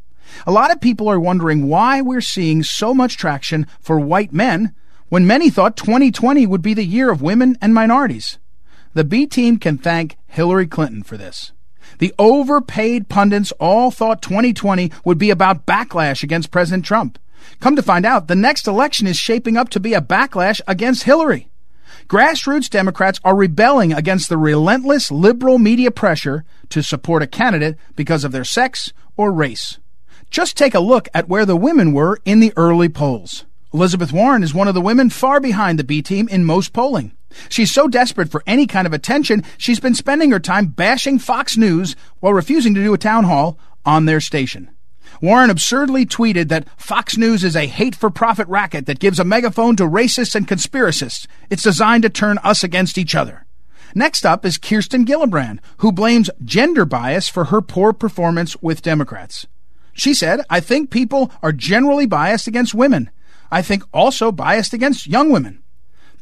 A 0.47 0.53
lot 0.53 0.71
of 0.71 0.81
people 0.81 1.09
are 1.09 1.21
wondering 1.21 1.69
why 1.69 2.01
we're 2.01 2.21
seeing 2.21 2.63
so 2.63 2.95
much 2.95 3.17
traction 3.17 3.67
for 3.81 3.99
white 3.99 4.33
men 4.33 4.75
when 5.09 5.27
many 5.27 5.51
thought 5.51 5.77
2020 5.77 6.47
would 6.47 6.63
be 6.63 6.75
the 6.75 6.85
year 6.85 7.11
of 7.11 7.23
women 7.23 7.57
and 7.61 7.73
minorities. 7.75 8.39
The 8.95 9.05
B 9.05 9.27
team 9.27 9.59
can 9.59 9.79
thank 9.79 10.17
Hillary 10.27 10.67
Clinton 10.67 11.03
for 11.03 11.17
this. 11.17 11.53
The 11.99 12.15
overpaid 12.19 13.09
pundits 13.09 13.53
all 13.53 13.91
thought 13.91 14.23
2020 14.23 14.93
would 15.05 15.19
be 15.19 15.31
about 15.31 15.67
backlash 15.67 16.23
against 16.23 16.51
President 16.51 16.85
Trump. 16.85 17.19
Come 17.61 17.77
to 17.77 17.83
find 17.83 18.05
out, 18.05 18.29
the 18.29 18.37
next 18.37 18.67
election 18.67 19.07
is 19.07 19.17
shaping 19.17 19.57
up 19.57 19.69
to 19.71 19.81
be 19.81 19.95
a 19.95 20.01
backlash 20.01 20.61
against 20.67 21.05
Hillary. 21.05 21.49
Grassroots 22.07 22.71
Democrats 22.71 23.21
are 23.25 23.37
rebelling 23.37 23.93
against 23.93 24.29
the 24.29 24.39
relentless 24.39 25.11
liberal 25.11 25.59
media 25.59 25.91
pressure 25.91 26.45
to 26.71 26.83
support 26.83 27.23
a 27.23 27.27
candidate 27.27 27.77
because 27.97 28.25
of 28.25 28.33
their 28.33 28.45
sex 28.45 28.93
or 29.17 29.33
race. 29.33 29.79
Just 30.31 30.57
take 30.57 30.75
a 30.75 30.81
look 30.81 31.09
at 31.15 31.29
where 31.29 31.47
the 31.47 31.57
women 31.57 31.93
were 31.93 32.19
in 32.25 32.41
the 32.41 32.53
early 32.57 32.89
polls. 32.89 33.45
Elizabeth 33.73 34.13
Warren 34.13 34.43
is 34.43 34.55
one 34.55 34.69
of 34.69 34.75
the 34.75 34.81
women 34.81 35.11
far 35.11 35.41
behind 35.41 35.79
the 35.79 35.85
B 35.85 36.03
team 36.03 36.29
in 36.29 36.45
most 36.45 36.73
polling. 36.73 37.13
She's 37.49 37.73
so 37.73 37.89
desperate 37.89 38.31
for 38.31 38.43
any 38.47 38.67
kind 38.67 38.87
of 38.87 38.93
attention, 38.93 39.45
she's 39.59 39.81
been 39.81 39.95
spending 39.95 40.31
her 40.31 40.41
time 40.41 40.67
bashing 40.67 41.19
Fox 41.19 41.57
News 41.57 41.95
while 42.21 42.33
refusing 42.33 42.75
to 42.75 42.83
do 42.83 42.95
a 42.95 42.99
town 42.99 43.25
hall 43.25 43.59
on 43.85 44.07
their 44.07 44.21
station. 44.21 44.71
Warren 45.21 45.51
absurdly 45.51 46.07
tweeted 46.07 46.49
that 46.49 46.69
Fox 46.79 47.17
News 47.17 47.43
is 47.43 47.57
a 47.57 47.67
hate 47.67 47.95
for 47.95 48.09
profit 48.09 48.47
racket 48.49 48.87
that 48.87 49.01
gives 49.01 49.19
a 49.19 49.25
megaphone 49.25 49.77
to 49.77 49.85
racists 49.85 50.35
and 50.35 50.47
conspiracists. 50.47 51.27
It's 51.51 51.63
designed 51.63 52.05
to 52.05 52.11
turn 52.11 52.39
us 52.39 52.63
against 52.63 52.99
each 52.99 53.15
other. 53.15 53.45
Next 53.95 54.25
up 54.25 54.45
is 54.45 54.59
Kirsten 54.59 55.05
Gillibrand, 55.05 55.59
who 55.79 55.93
blames 55.93 56.31
gender 56.45 56.85
bias 56.85 57.29
for 57.29 57.47
her 57.47 57.61
poor 57.61 57.93
performance 57.93 58.57
with 58.63 58.83
Democrats. 58.83 59.47
She 59.99 60.15
said, 60.15 60.43
I 60.49 60.61
think 60.61 60.91
people 60.91 61.33
are 61.43 61.51
generally 61.51 62.07
biased 62.07 62.47
against 62.47 62.73
women. 62.73 63.11
I 63.51 63.63
think 63.63 63.83
also 63.93 64.31
biased 64.31 64.73
against 64.73 65.09
young 65.09 65.31
women. 65.31 65.61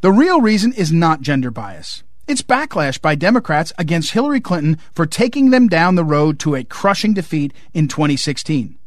The 0.00 0.10
real 0.10 0.40
reason 0.40 0.72
is 0.72 0.90
not 0.90 1.20
gender 1.20 1.50
bias. 1.50 2.02
It's 2.26 2.40
backlash 2.40 3.00
by 3.00 3.16
Democrats 3.16 3.74
against 3.76 4.12
Hillary 4.12 4.40
Clinton 4.40 4.78
for 4.94 5.04
taking 5.04 5.50
them 5.50 5.68
down 5.68 5.94
the 5.94 6.04
road 6.04 6.38
to 6.40 6.54
a 6.54 6.64
crushing 6.64 7.12
defeat 7.12 7.52
in 7.74 7.86
2016. 7.86 8.78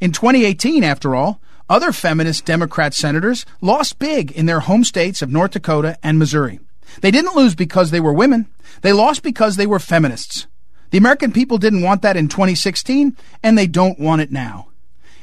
In 0.00 0.12
2018, 0.12 0.84
after 0.84 1.14
all, 1.14 1.40
other 1.70 1.90
feminist 1.90 2.44
Democrat 2.44 2.92
senators 2.92 3.46
lost 3.62 3.98
big 3.98 4.30
in 4.30 4.44
their 4.44 4.60
home 4.60 4.84
states 4.84 5.22
of 5.22 5.32
North 5.32 5.52
Dakota 5.52 5.98
and 6.02 6.18
Missouri. 6.18 6.60
They 7.00 7.10
didn't 7.10 7.34
lose 7.34 7.54
because 7.54 7.90
they 7.90 8.00
were 8.00 8.12
women. 8.12 8.48
They 8.82 8.92
lost 8.92 9.22
because 9.22 9.56
they 9.56 9.66
were 9.66 9.78
feminists. 9.78 10.46
The 10.94 10.98
American 10.98 11.32
people 11.32 11.58
didn't 11.58 11.82
want 11.82 12.02
that 12.02 12.16
in 12.16 12.28
2016, 12.28 13.16
and 13.42 13.58
they 13.58 13.66
don't 13.66 13.98
want 13.98 14.22
it 14.22 14.30
now. 14.30 14.68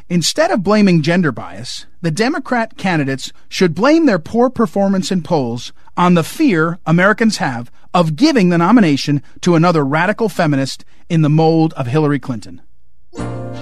Instead 0.09 0.51
of 0.51 0.63
blaming 0.63 1.01
gender 1.01 1.31
bias, 1.31 1.85
the 2.01 2.11
Democrat 2.11 2.75
candidates 2.75 3.31
should 3.47 3.73
blame 3.73 4.05
their 4.05 4.19
poor 4.19 4.49
performance 4.49 5.13
in 5.13 5.23
polls 5.23 5.71
on 5.95 6.13
the 6.13 6.25
fear 6.25 6.77
Americans 6.85 7.37
have 7.37 7.71
of 7.93 8.17
giving 8.17 8.49
the 8.49 8.57
nomination 8.57 9.23
to 9.39 9.55
another 9.55 9.85
radical 9.85 10.27
feminist 10.27 10.83
in 11.07 11.21
the 11.21 11.29
mold 11.29 11.71
of 11.75 11.87
Hillary 11.87 12.19
Clinton. 12.19 12.61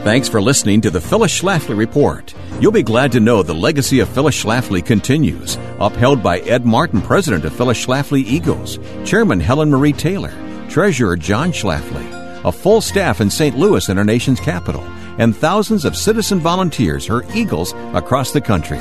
Thanks 0.02 0.28
for 0.28 0.42
listening 0.42 0.82
to 0.82 0.90
the 0.90 1.02
Phyllis 1.02 1.40
Schlafly 1.40 1.78
Report. 1.78 2.34
You'll 2.60 2.72
be 2.72 2.82
glad 2.82 3.12
to 3.12 3.20
know 3.20 3.44
the 3.44 3.54
legacy 3.54 4.00
of 4.00 4.10
Phyllis 4.10 4.44
Schlafly 4.44 4.84
continues, 4.84 5.60
upheld 5.80 6.24
by 6.24 6.40
Ed 6.40 6.66
Martin, 6.66 7.04
president 7.04 7.46
of 7.46 7.54
Phyllis 7.54 7.86
Schlafly 7.86 8.24
Eagles, 8.24 8.80
Chairman 9.06 9.40
Helen 9.40 9.70
Marie 9.70 9.94
Taylor, 9.94 10.34
Treasurer 10.70 11.18
John 11.18 11.52
Schlafly, 11.52 12.06
a 12.46 12.52
full 12.52 12.80
staff 12.80 13.22
in 13.22 13.32
St. 13.32 13.58
Louis 13.58 13.90
in 13.90 13.98
our 13.98 14.04
nation's 14.04 14.40
capital, 14.40 14.84
and 15.18 15.36
thousands 15.36 15.84
of 15.84 15.98
citizen 15.98 16.40
volunteers, 16.40 17.08
her 17.08 17.24
Eagles, 17.34 17.74
across 17.94 18.32
the 18.32 18.40
country. 18.40 18.78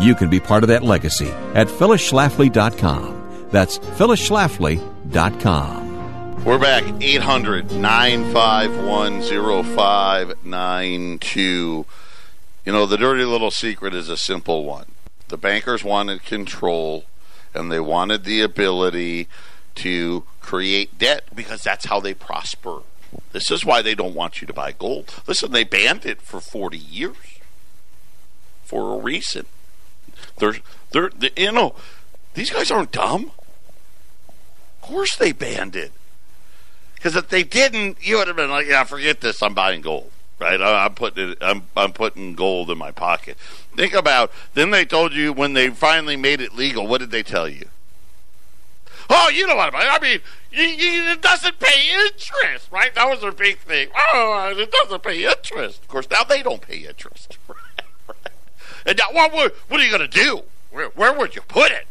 You 0.00 0.16
can 0.16 0.28
be 0.28 0.40
part 0.40 0.64
of 0.64 0.68
that 0.68 0.82
legacy 0.82 1.30
at 1.54 1.68
phyllisschlafly.com. 1.68 3.46
That's 3.50 3.78
phyllisschlafly.com. 3.78 6.44
We're 6.44 6.58
back 6.58 6.82
800 7.00 7.70
951 7.72 9.22
0592. 9.22 11.86
You 12.64 12.72
know, 12.72 12.86
the 12.86 12.98
dirty 12.98 13.24
little 13.24 13.52
secret 13.52 13.94
is 13.94 14.08
a 14.08 14.16
simple 14.16 14.64
one. 14.64 14.86
The 15.28 15.36
bankers 15.36 15.84
wanted 15.84 16.24
control 16.24 17.04
and 17.54 17.70
they 17.70 17.80
wanted 17.80 18.24
the 18.24 18.40
ability 18.40 19.28
to 19.76 20.24
create 20.40 20.98
debt 20.98 21.24
because 21.34 21.62
that's 21.62 21.86
how 21.86 22.00
they 22.00 22.14
prosper. 22.14 22.80
This 23.32 23.50
is 23.50 23.64
why 23.64 23.82
they 23.82 23.94
don't 23.94 24.14
want 24.14 24.40
you 24.40 24.46
to 24.46 24.52
buy 24.52 24.72
gold. 24.72 25.14
Listen, 25.26 25.52
they 25.52 25.64
banned 25.64 26.04
it 26.06 26.22
for 26.22 26.40
40 26.40 26.78
years 26.78 27.16
for 28.64 28.94
a 28.94 28.98
reason. 28.98 29.46
They're, 30.38 30.56
they're, 30.92 31.10
they, 31.10 31.30
you 31.36 31.52
know, 31.52 31.74
these 32.34 32.50
guys 32.50 32.70
aren't 32.70 32.92
dumb. 32.92 33.32
Of 34.28 34.80
course 34.80 35.16
they 35.16 35.32
banned 35.32 35.74
it. 35.74 35.92
Because 36.94 37.16
if 37.16 37.28
they 37.28 37.42
didn't, 37.42 37.98
you 38.06 38.18
would 38.18 38.28
have 38.28 38.36
been 38.36 38.50
like, 38.50 38.66
yeah, 38.66 38.84
forget 38.84 39.20
this, 39.20 39.42
I'm 39.42 39.54
buying 39.54 39.80
gold. 39.80 40.10
Right? 40.38 40.60
I'm 40.60 40.94
putting 40.94 41.30
it, 41.30 41.38
I'm, 41.40 41.64
I'm 41.76 41.92
putting 41.92 42.34
gold 42.34 42.70
in 42.70 42.78
my 42.78 42.92
pocket. 42.92 43.36
Think 43.76 43.92
about, 43.92 44.32
then 44.54 44.70
they 44.70 44.84
told 44.84 45.12
you 45.12 45.32
when 45.32 45.52
they 45.52 45.68
finally 45.68 46.16
made 46.16 46.40
it 46.40 46.54
legal, 46.54 46.86
what 46.86 46.98
did 46.98 47.10
they 47.10 47.22
tell 47.22 47.48
you? 47.48 47.68
Oh, 49.12 49.28
you 49.28 49.44
know 49.48 49.56
what 49.56 49.74
I 49.74 49.98
mean. 49.98 50.20
It 50.52 51.20
doesn't 51.20 51.58
pay 51.58 52.06
interest, 52.06 52.70
right? 52.70 52.94
That 52.94 53.08
was 53.08 53.20
their 53.20 53.32
big 53.32 53.58
thing. 53.58 53.88
Oh, 54.14 54.54
it 54.56 54.70
doesn't 54.70 55.02
pay 55.02 55.24
interest. 55.24 55.82
Of 55.82 55.88
course, 55.88 56.08
now 56.08 56.22
they 56.28 56.44
don't 56.44 56.62
pay 56.62 56.78
interest. 56.86 57.36
and 58.86 58.96
now, 58.96 59.12
what, 59.12 59.52
what, 59.68 59.80
are 59.80 59.84
you 59.84 59.90
going 59.90 60.08
to 60.08 60.24
do? 60.24 60.42
Where, 60.70 60.90
where 60.90 61.12
would 61.12 61.34
you 61.34 61.42
put 61.42 61.72
it? 61.72 61.88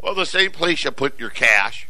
Well, 0.00 0.14
the 0.14 0.24
same 0.24 0.50
place 0.50 0.82
you 0.82 0.90
put 0.92 1.20
your 1.20 1.28
cash, 1.28 1.88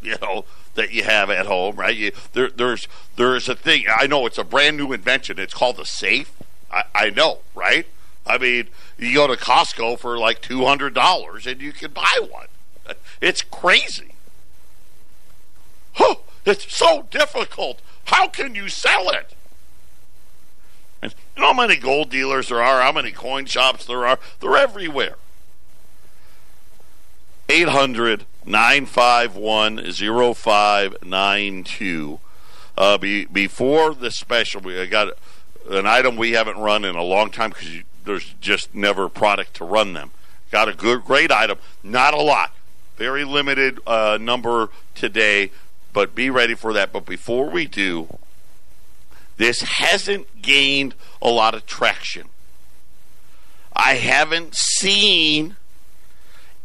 you 0.00 0.16
know, 0.22 0.46
that 0.74 0.92
you 0.92 1.04
have 1.04 1.28
at 1.28 1.44
home, 1.44 1.76
right? 1.76 1.94
You, 1.94 2.12
there, 2.32 2.48
there's 2.48 2.88
there's 3.16 3.50
a 3.50 3.54
thing. 3.54 3.84
I 3.94 4.06
know 4.06 4.24
it's 4.24 4.38
a 4.38 4.44
brand 4.44 4.78
new 4.78 4.92
invention. 4.92 5.38
It's 5.38 5.52
called 5.52 5.78
a 5.78 5.84
safe. 5.84 6.32
I, 6.70 6.84
I 6.94 7.10
know, 7.10 7.40
right? 7.54 7.86
I 8.26 8.38
mean, 8.38 8.68
you 8.96 9.14
go 9.14 9.26
to 9.26 9.34
Costco 9.34 9.98
for 9.98 10.18
like 10.18 10.40
two 10.40 10.64
hundred 10.64 10.94
dollars 10.94 11.46
and 11.46 11.60
you 11.60 11.72
can 11.72 11.90
buy 11.90 12.20
one. 12.30 12.46
It's 13.20 13.42
crazy. 13.42 14.14
It's 16.48 16.74
so 16.74 17.06
difficult. 17.10 17.80
How 18.06 18.28
can 18.28 18.54
you 18.54 18.70
sell 18.70 19.10
it? 19.10 19.34
And 21.02 21.14
you 21.36 21.42
know 21.42 21.48
how 21.48 21.52
many 21.52 21.76
gold 21.76 22.08
dealers 22.08 22.48
there 22.48 22.62
are, 22.62 22.80
how 22.80 22.92
many 22.92 23.12
coin 23.12 23.44
shops 23.44 23.84
there 23.84 24.06
are? 24.06 24.18
They're 24.40 24.56
everywhere. 24.56 25.16
800 27.50 28.24
951 28.46 29.92
0592. 29.92 32.20
Uh, 32.78 32.98
before 32.98 33.94
the 33.94 34.10
special, 34.10 34.62
we 34.62 34.86
got 34.86 35.12
an 35.68 35.86
item 35.86 36.16
we 36.16 36.32
haven't 36.32 36.56
run 36.56 36.82
in 36.84 36.96
a 36.96 37.02
long 37.02 37.30
time 37.30 37.50
because 37.50 37.82
there's 38.04 38.34
just 38.40 38.74
never 38.74 39.10
product 39.10 39.52
to 39.54 39.64
run 39.64 39.92
them. 39.92 40.12
Got 40.50 40.68
a 40.68 40.74
good, 40.74 41.04
great 41.04 41.30
item, 41.30 41.58
not 41.82 42.14
a 42.14 42.22
lot, 42.22 42.54
very 42.98 43.24
limited 43.24 43.78
uh, 43.86 44.18
number 44.20 44.68
today, 44.94 45.52
but 45.92 46.14
be 46.14 46.28
ready 46.28 46.54
for 46.54 46.72
that. 46.72 46.92
But 46.92 47.06
before 47.06 47.48
we 47.48 47.66
do, 47.66 48.18
this 49.36 49.62
hasn't 49.62 50.42
gained 50.42 50.94
a 51.22 51.30
lot 51.30 51.54
of 51.54 51.64
traction. 51.64 52.28
I 53.74 53.94
haven't 53.94 54.56
seen 54.56 55.54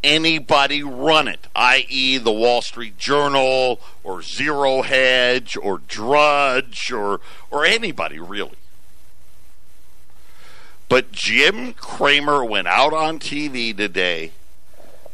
anybody 0.04 0.82
run 0.82 1.28
it, 1.28 1.48
i.e., 1.56 2.17
the 2.17 2.32
Wall 2.32 2.63
Street 2.63 2.98
Journal 2.98 3.80
or 4.04 4.24
Zero 4.24 4.82
Hedge 4.82 5.56
or 5.56 5.78
Drudge 5.88 6.91
or, 6.91 7.22
or 7.52 7.63
anybody 7.63 8.19
really. 8.19 8.58
But 10.89 11.12
Jim 11.12 11.74
Cramer 11.74 12.43
went 12.43 12.67
out 12.67 12.93
on 12.93 13.19
TV 13.19 13.76
today 13.76 14.32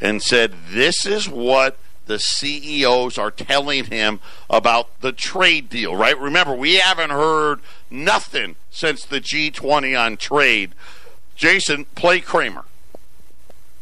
and 0.01 0.21
said, 0.21 0.53
This 0.69 1.05
is 1.05 1.27
what 1.29 1.77
the 2.05 2.19
CEOs 2.19 3.17
are 3.17 3.31
telling 3.31 3.85
him 3.85 4.19
about 4.49 4.99
the 5.01 5.11
trade 5.11 5.69
deal, 5.69 5.95
right? 5.95 6.19
Remember, 6.19 6.53
we 6.53 6.75
haven't 6.75 7.11
heard 7.11 7.59
nothing 7.89 8.55
since 8.71 9.05
the 9.05 9.21
G20 9.21 9.99
on 9.99 10.17
trade. 10.17 10.73
Jason, 11.35 11.85
play 11.95 12.19
Cramer. 12.19 12.65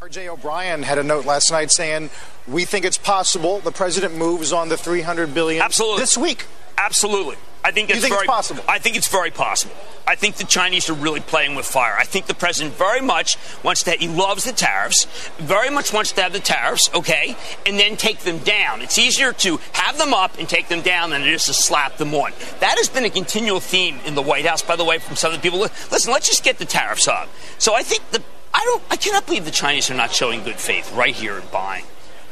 R.J. 0.01 0.29
O'Brien 0.29 0.83
had 0.83 0.99
a 0.99 1.03
note 1.03 1.25
last 1.25 1.51
night 1.51 1.71
saying, 1.71 2.11
"We 2.47 2.65
think 2.65 2.85
it's 2.85 2.99
possible 2.99 3.59
the 3.59 3.71
president 3.71 4.15
moves 4.15 4.53
on 4.53 4.69
the 4.69 4.77
300 4.77 5.33
billion 5.33 5.63
Absolutely. 5.63 6.01
this 6.01 6.17
week." 6.17 6.45
Absolutely. 6.77 7.35
I 7.63 7.71
think 7.71 7.89
it's 7.89 7.99
think 7.99 8.13
very 8.13 8.23
it's 8.23 8.31
possible? 8.31 8.63
I 8.67 8.79
think 8.79 8.95
it's 8.95 9.09
very 9.09 9.31
possible. 9.31 9.75
I 10.07 10.15
think 10.15 10.35
the 10.35 10.45
Chinese 10.45 10.89
are 10.89 10.93
really 10.93 11.19
playing 11.19 11.55
with 11.55 11.65
fire. 11.65 11.95
I 11.97 12.05
think 12.05 12.27
the 12.27 12.33
president 12.33 12.75
very 12.75 13.01
much 13.01 13.37
wants 13.61 13.83
to. 13.83 13.91
He 13.91 14.07
loves 14.07 14.45
the 14.45 14.53
tariffs. 14.53 15.05
Very 15.37 15.69
much 15.69 15.91
wants 15.91 16.13
to 16.13 16.21
have 16.21 16.31
the 16.31 16.39
tariffs, 16.39 16.89
okay, 16.95 17.35
and 17.65 17.77
then 17.77 17.97
take 17.97 18.19
them 18.19 18.37
down. 18.39 18.81
It's 18.81 18.97
easier 18.97 19.33
to 19.33 19.57
have 19.73 19.97
them 19.97 20.13
up 20.13 20.37
and 20.39 20.47
take 20.47 20.69
them 20.69 20.81
down 20.81 21.09
than 21.09 21.23
it 21.23 21.27
is 21.27 21.45
to 21.45 21.53
slap 21.53 21.97
them 21.97 22.13
on. 22.13 22.31
That 22.61 22.77
has 22.77 22.87
been 22.87 23.03
a 23.03 23.09
continual 23.09 23.59
theme 23.59 23.99
in 24.05 24.15
the 24.15 24.21
White 24.21 24.45
House, 24.45 24.61
by 24.61 24.77
the 24.77 24.85
way, 24.85 24.99
from 24.99 25.17
some 25.17 25.33
of 25.33 25.37
the 25.37 25.41
people. 25.41 25.59
Listen, 25.59 26.13
let's 26.13 26.29
just 26.29 26.43
get 26.43 26.59
the 26.59 26.65
tariffs 26.65 27.07
up. 27.07 27.27
So 27.57 27.75
I 27.75 27.83
think 27.83 28.09
the. 28.11 28.23
I 28.53 28.61
don't. 28.63 28.83
I 28.89 28.95
cannot 28.95 29.25
believe 29.25 29.43
the 29.43 29.51
Chinese 29.51 29.91
are 29.91 29.95
not 29.95 30.13
showing 30.13 30.43
good 30.43 30.55
faith 30.55 30.93
right 30.93 31.13
here 31.13 31.37
in 31.37 31.43
buying. 31.51 31.83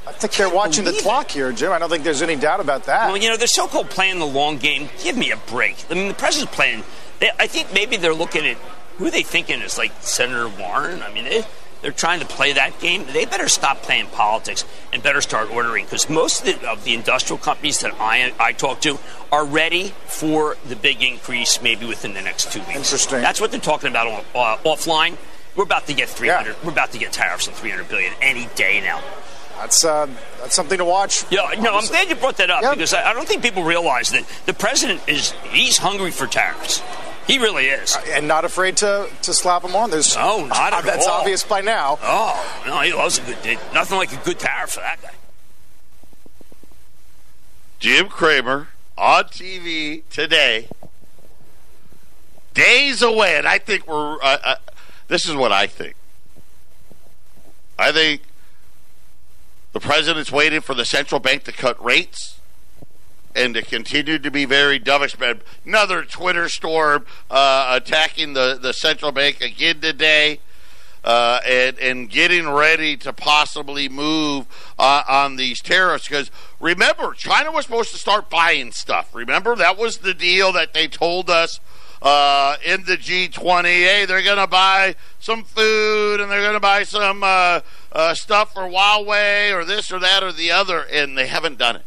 I 0.07 0.11
think 0.11 0.33
they're 0.33 0.49
watching 0.49 0.85
the 0.85 0.93
clock 0.93 1.31
here, 1.31 1.51
Jim. 1.51 1.71
I 1.71 1.79
don't 1.79 1.89
think 1.89 2.03
there's 2.03 2.21
any 2.21 2.35
doubt 2.35 2.59
about 2.59 2.83
that. 2.85 3.07
Well, 3.07 3.17
you 3.17 3.29
know, 3.29 3.37
they're 3.37 3.47
so-called 3.47 3.89
playing 3.89 4.19
the 4.19 4.25
long 4.25 4.57
game. 4.57 4.89
Give 5.03 5.17
me 5.17 5.31
a 5.31 5.37
break. 5.37 5.83
I 5.89 5.95
mean, 5.95 6.07
the 6.07 6.13
president's 6.13 6.55
playing. 6.55 6.83
They, 7.19 7.31
I 7.39 7.47
think 7.47 7.73
maybe 7.73 7.97
they're 7.97 8.13
looking 8.13 8.45
at 8.45 8.57
who 8.97 9.07
are 9.07 9.11
they 9.11 9.23
thinking 9.23 9.61
is 9.61 9.77
like 9.77 9.91
Senator 10.01 10.47
Warren. 10.47 11.01
I 11.01 11.13
mean, 11.13 11.25
they, 11.25 11.43
they're 11.81 11.91
trying 11.91 12.19
to 12.19 12.25
play 12.25 12.53
that 12.53 12.79
game. 12.79 13.05
They 13.11 13.25
better 13.25 13.49
stop 13.49 13.81
playing 13.83 14.07
politics 14.07 14.65
and 14.93 15.03
better 15.03 15.21
start 15.21 15.51
ordering 15.51 15.85
because 15.85 16.09
most 16.09 16.47
of 16.47 16.59
the, 16.59 16.69
of 16.69 16.83
the 16.83 16.93
industrial 16.93 17.37
companies 17.37 17.81
that 17.81 17.93
I 17.99 18.33
I 18.39 18.53
talk 18.53 18.81
to 18.81 18.97
are 19.31 19.45
ready 19.45 19.93
for 20.05 20.57
the 20.67 20.75
big 20.75 21.03
increase 21.03 21.61
maybe 21.61 21.85
within 21.85 22.13
the 22.13 22.21
next 22.21 22.51
two 22.51 22.59
weeks. 22.61 22.75
Interesting. 22.75 23.21
That's 23.21 23.41
what 23.41 23.51
they're 23.51 23.59
talking 23.59 23.89
about 23.89 24.07
on, 24.07 24.25
uh, 24.33 24.57
offline. 24.63 25.17
We're 25.55 25.63
about 25.63 25.87
to 25.87 25.93
get 25.93 26.09
300. 26.09 26.49
Yeah. 26.49 26.55
We're 26.63 26.71
about 26.71 26.91
to 26.93 26.97
get 26.97 27.13
tariffs 27.13 27.47
on 27.47 27.53
300 27.53 27.87
billion 27.87 28.13
any 28.21 28.47
day 28.55 28.81
now. 28.81 29.01
That's 29.57 29.83
uh, 29.85 30.07
that's 30.39 30.53
something 30.55 30.77
to 30.77 30.85
watch. 30.85 31.23
Yeah, 31.31 31.49
no, 31.59 31.75
I'm 31.77 31.85
glad 31.87 32.09
you 32.09 32.15
brought 32.15 32.37
that 32.37 32.49
up 32.49 32.61
Yeah. 32.61 32.73
because 32.73 32.93
I, 32.93 33.09
I 33.09 33.13
don't 33.13 33.27
think 33.27 33.41
people 33.41 33.63
realize 33.63 34.09
that 34.11 34.25
the 34.45 34.53
president 34.53 35.01
is 35.07 35.31
he's 35.51 35.77
hungry 35.77 36.11
for 36.11 36.27
tariffs. 36.27 36.81
He 37.25 37.39
really 37.39 37.65
is. 37.67 37.97
and 38.09 38.27
not 38.27 38.45
afraid 38.45 38.77
to, 38.77 39.09
to 39.23 39.33
slap 39.33 39.63
them 39.63 39.75
on. 39.75 39.89
There's 39.89 40.15
No, 40.15 40.45
not 40.45 40.73
at 40.73 40.83
That's 40.83 41.07
all. 41.07 41.21
obvious 41.21 41.43
by 41.43 41.61
now. 41.61 41.97
Oh 42.03 42.61
no, 42.67 42.79
he 42.81 42.93
loves 42.93 43.17
a 43.17 43.21
good 43.23 43.41
day. 43.41 43.57
Nothing 43.73 43.97
like 43.97 44.11
a 44.13 44.23
good 44.23 44.37
tariff 44.39 44.71
for 44.71 44.81
that 44.81 45.01
guy. 45.01 45.09
Jim 47.79 48.07
Cramer 48.09 48.67
on 48.97 49.25
TV 49.25 50.03
today, 50.09 50.67
days 52.53 53.01
away, 53.01 53.37
and 53.37 53.47
I 53.47 53.57
think 53.57 53.87
we're. 53.87 54.15
Uh, 54.21 54.37
uh, 54.43 54.55
this 55.07 55.27
is 55.27 55.35
what 55.35 55.51
I 55.51 55.67
think. 55.67 55.95
I 57.77 57.91
think 57.91 58.21
the 59.75 59.81
president's 59.81 60.31
waiting 60.31 60.61
for 60.61 60.73
the 60.73 60.85
central 60.85 61.19
bank 61.19 61.43
to 61.43 61.51
cut 61.51 61.83
rates 61.83 62.39
and 63.35 63.53
to 63.53 63.61
continue 63.61 64.17
to 64.17 64.31
be 64.31 64.45
very 64.45 64.79
dovish. 64.79 65.38
Another 65.65 66.05
Twitter 66.05 66.47
storm 66.47 67.05
uh, 67.29 67.77
attacking 67.77 68.31
the, 68.31 68.57
the 68.59 68.71
central 68.71 69.11
bank 69.11 69.41
again 69.41 69.81
today. 69.81 70.39
Uh, 71.03 71.39
and, 71.45 71.77
and 71.77 72.09
getting 72.09 72.49
ready 72.49 72.97
to 72.97 73.13
possibly 73.13 73.88
move 73.88 74.47
uh, 74.79 75.03
on 75.07 75.35
these 75.35 75.61
tariffs. 75.61 76.07
Because 76.07 76.31
remember, 76.59 77.13
China 77.13 77.51
was 77.51 77.65
supposed 77.65 77.91
to 77.91 77.99
start 77.99 78.27
buying 78.27 78.71
stuff. 78.71 79.13
Remember, 79.13 79.55
that 79.55 79.77
was 79.77 79.97
the 79.97 80.15
deal 80.15 80.51
that 80.53 80.73
they 80.73 80.88
told 80.88 81.29
us 81.29 81.59
uh, 82.05 82.55
in 82.63 82.83
the 82.85 82.95
G20. 82.95 83.63
Hey, 83.63 84.05
they're 84.05 84.21
going 84.21 84.37
to 84.37 84.47
buy 84.47 84.95
some 85.19 85.43
food 85.43 86.21
and 86.21 86.31
they're 86.31 86.41
going 86.41 86.53
to 86.53 86.59
buy 86.59 86.83
some 86.83 87.23
uh, 87.23 87.61
uh, 87.91 88.13
stuff 88.13 88.53
for 88.53 88.61
Huawei 88.61 89.51
or 89.51 89.65
this 89.65 89.91
or 89.91 89.99
that 89.99 90.21
or 90.21 90.31
the 90.31 90.51
other, 90.51 90.81
and 90.81 91.17
they 91.17 91.25
haven't 91.25 91.57
done 91.57 91.77
it. 91.77 91.85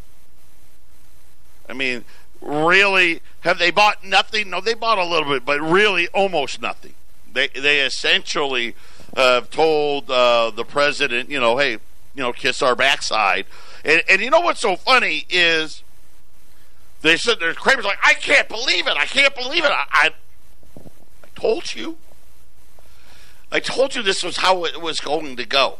I 1.68 1.72
mean, 1.72 2.04
really, 2.40 3.20
have 3.40 3.59
they 3.59 3.70
bought 3.70 4.04
nothing? 4.04 4.50
No, 4.50 4.61
they 4.61 4.74
bought 4.74 4.98
a 4.98 5.04
little 5.04 5.28
bit, 5.28 5.44
but 5.44 5.61
really 5.61 6.09
almost 6.09 6.61
nothing. 6.61 6.94
They 7.33 7.48
they 7.48 7.81
essentially 7.81 8.74
uh, 9.16 9.42
told 9.42 10.11
uh, 10.11 10.50
the 10.50 10.64
president, 10.64 11.31
you 11.31 11.38
know, 11.38 11.59
hey, 11.59 11.72
you 11.72 12.22
know, 12.22 12.33
kiss 12.33 12.61
our 12.62 12.74
backside. 12.74 13.46
And, 13.85 14.02
and 14.11 14.20
you 14.20 14.31
know 14.31 14.40
what's 14.40 14.61
so 14.61 14.74
funny 14.74 15.26
is 15.31 15.85
they 17.02 17.16
said 17.16 17.38
there's 17.38 17.56
Cramer's 17.56 17.84
like, 17.84 17.98
I 18.04 18.14
can't 18.14 18.48
believe 18.48 18.87
it. 18.87 18.96
I 18.96 19.06
can't 19.06 19.34
believe 19.34 19.64
it. 19.64 19.70
I, 19.70 19.84
I, 19.90 20.11
I 20.78 21.28
told 21.34 21.74
you. 21.74 21.98
I 23.50 23.61
told 23.61 23.94
you 23.94 24.02
this 24.02 24.22
was 24.22 24.38
how 24.38 24.64
it 24.64 24.80
was 24.80 25.00
going 25.00 25.37
to 25.37 25.46
go. 25.46 25.78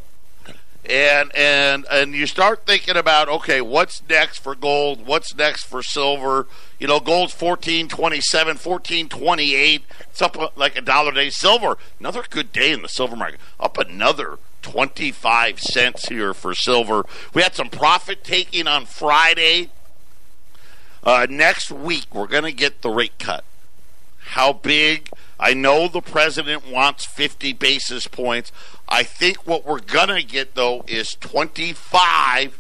And 0.89 1.31
and 1.35 1.85
and 1.91 2.15
you 2.15 2.27
start 2.27 2.65
thinking 2.65 2.97
about 2.97 3.29
okay 3.29 3.61
what's 3.61 4.01
next 4.09 4.39
for 4.39 4.55
gold? 4.55 5.07
What's 5.07 5.35
next 5.35 5.65
for 5.65 5.83
silver? 5.83 6.47
You 6.79 6.87
know 6.87 6.99
gold's 6.99 7.39
1427 7.39 8.57
1428 8.57 9.85
it's 10.09 10.23
up 10.23 10.39
uh, 10.39 10.49
like 10.57 10.79
a 10.79 10.81
dollar 10.81 11.11
a 11.11 11.15
day. 11.15 11.31
Silver 11.31 11.77
another 12.01 12.25
good 12.31 12.53
day 12.53 12.73
in 12.73 12.81
the 12.81 12.89
silver 12.89 13.17
market. 13.17 13.39
Up 13.61 13.77
another 13.77 14.39
25 14.63 15.61
cents 15.61 16.09
here 16.09 16.33
for 16.33 16.55
silver. 16.55 17.05
We 17.35 17.43
had 17.43 17.55
some 17.55 17.69
profit 17.69 18.25
taking 18.25 18.67
on 18.67 18.87
friday 18.87 19.69
uh, 21.05 21.27
next 21.29 21.71
week 21.71 22.07
we're 22.15 22.27
going 22.27 22.45
to 22.45 22.53
get 22.53 22.83
the 22.83 22.91
rate 22.91 23.19
cut 23.19 23.45
how 24.29 24.53
big 24.53 25.09
I 25.41 25.55
know 25.55 25.89
the 25.89 26.03
president 26.03 26.71
wants 26.71 27.07
50 27.07 27.55
basis 27.55 28.07
points. 28.07 28.53
I 28.89 29.03
think 29.03 29.47
what 29.47 29.65
we're 29.65 29.81
going 29.81 30.09
to 30.09 30.23
get, 30.23 30.55
though, 30.55 30.85
is 30.87 31.15
25 31.15 32.59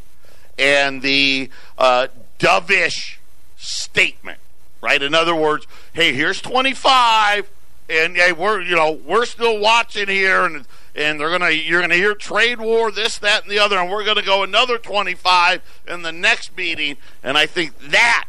and 0.58 1.02
the 1.02 1.50
uh, 1.76 2.08
dovish 2.38 3.18
statement, 3.58 4.38
right? 4.80 5.02
In 5.02 5.14
other 5.14 5.34
words, 5.34 5.66
hey, 5.92 6.14
here's 6.14 6.40
25, 6.40 7.48
and 7.90 8.16
hey, 8.16 8.32
we're, 8.32 8.62
you 8.62 8.74
know, 8.74 8.92
we're 8.92 9.26
still 9.26 9.58
watching 9.58 10.08
here, 10.08 10.44
and 10.44 10.64
and 10.98 11.20
they're 11.20 11.30
gonna 11.30 11.50
you're 11.50 11.80
gonna 11.80 11.94
hear 11.94 12.14
trade 12.14 12.60
war, 12.60 12.90
this, 12.90 13.18
that, 13.18 13.42
and 13.42 13.50
the 13.50 13.58
other, 13.58 13.78
and 13.78 13.88
we're 13.88 14.04
gonna 14.04 14.22
go 14.22 14.42
another 14.42 14.78
25 14.78 15.62
in 15.86 16.02
the 16.02 16.12
next 16.12 16.56
meeting, 16.56 16.96
and 17.22 17.38
I 17.38 17.46
think 17.46 17.78
that 17.78 18.26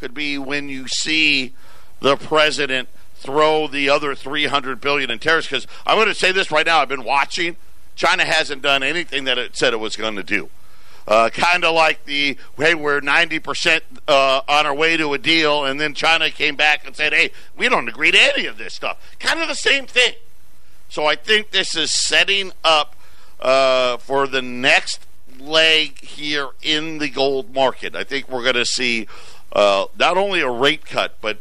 could 0.00 0.14
be 0.14 0.38
when 0.38 0.68
you 0.68 0.88
see 0.88 1.52
the 2.00 2.16
president 2.16 2.88
throw 3.14 3.68
the 3.68 3.88
other 3.88 4.14
300 4.14 4.80
billion 4.80 5.10
in 5.10 5.18
tariffs. 5.18 5.46
Because 5.46 5.66
I'm 5.86 5.96
going 5.96 6.08
to 6.08 6.14
say 6.14 6.32
this 6.32 6.50
right 6.50 6.66
now: 6.66 6.80
I've 6.80 6.88
been 6.88 7.04
watching. 7.04 7.56
China 7.94 8.24
hasn't 8.24 8.62
done 8.62 8.82
anything 8.82 9.24
that 9.24 9.36
it 9.36 9.54
said 9.54 9.74
it 9.74 9.78
was 9.78 9.94
going 9.94 10.16
to 10.16 10.22
do. 10.22 10.48
Uh, 11.06 11.28
kind 11.30 11.64
of 11.64 11.74
like 11.74 12.04
the 12.06 12.38
hey, 12.56 12.74
we're 12.74 13.00
90% 13.00 13.80
uh, 14.08 14.40
on 14.48 14.66
our 14.66 14.74
way 14.74 14.96
to 14.96 15.12
a 15.12 15.18
deal, 15.18 15.64
and 15.64 15.78
then 15.78 15.92
China 15.94 16.30
came 16.30 16.56
back 16.56 16.86
and 16.86 16.96
said, 16.96 17.12
hey, 17.12 17.30
we 17.56 17.68
don't 17.68 17.88
agree 17.88 18.10
to 18.12 18.18
any 18.18 18.46
of 18.46 18.56
this 18.56 18.72
stuff. 18.72 18.98
Kind 19.18 19.40
of 19.40 19.48
the 19.48 19.54
same 19.54 19.86
thing. 19.86 20.14
So 20.92 21.06
I 21.06 21.16
think 21.16 21.52
this 21.52 21.74
is 21.74 21.90
setting 21.90 22.52
up 22.62 22.94
uh, 23.40 23.96
for 23.96 24.26
the 24.26 24.42
next 24.42 25.06
leg 25.40 25.98
here 26.04 26.50
in 26.60 26.98
the 26.98 27.08
gold 27.08 27.54
market. 27.54 27.96
I 27.96 28.04
think 28.04 28.28
we're 28.28 28.42
going 28.42 28.56
to 28.56 28.66
see 28.66 29.06
uh, 29.54 29.86
not 29.98 30.18
only 30.18 30.40
a 30.40 30.50
rate 30.50 30.84
cut, 30.84 31.16
but 31.22 31.38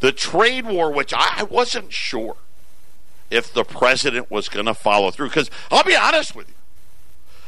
the 0.00 0.12
trade 0.12 0.66
war, 0.66 0.92
which 0.92 1.14
I 1.16 1.44
wasn't 1.44 1.90
sure 1.90 2.36
if 3.30 3.50
the 3.50 3.64
president 3.64 4.30
was 4.30 4.50
going 4.50 4.66
to 4.66 4.74
follow 4.74 5.10
through. 5.10 5.28
Because 5.28 5.50
I'll 5.70 5.82
be 5.82 5.96
honest 5.96 6.36
with 6.36 6.48
you, 6.48 6.54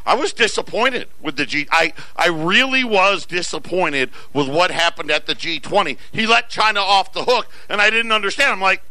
I 0.06 0.14
was 0.14 0.32
disappointed 0.32 1.08
with 1.20 1.36
the 1.36 1.44
G. 1.44 1.68
I 1.72 1.92
I 2.16 2.28
really 2.28 2.84
was 2.84 3.26
disappointed 3.26 4.08
with 4.32 4.48
what 4.48 4.70
happened 4.70 5.10
at 5.10 5.26
the 5.26 5.34
G20. 5.34 5.98
He 6.10 6.26
let 6.26 6.48
China 6.48 6.80
off 6.80 7.12
the 7.12 7.24
hook, 7.24 7.48
and 7.68 7.82
I 7.82 7.90
didn't 7.90 8.12
understand. 8.12 8.52
I'm 8.52 8.62
like, 8.62 8.82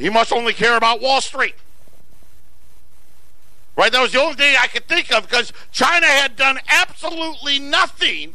he 0.00 0.10
must 0.10 0.32
only 0.32 0.52
care 0.52 0.76
about 0.76 1.00
Wall 1.00 1.20
Street. 1.20 1.54
Right? 3.76 3.92
That 3.92 4.02
was 4.02 4.12
the 4.12 4.20
only 4.20 4.34
thing 4.34 4.56
I 4.58 4.66
could 4.66 4.88
think 4.88 5.12
of 5.12 5.28
because 5.28 5.52
China 5.72 6.06
had 6.06 6.36
done 6.36 6.58
absolutely 6.68 7.58
nothing 7.58 8.34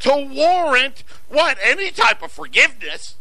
to 0.00 0.28
warrant 0.30 1.02
what? 1.28 1.58
Any 1.62 1.90
type 1.90 2.22
of 2.22 2.30
forgiveness. 2.30 3.14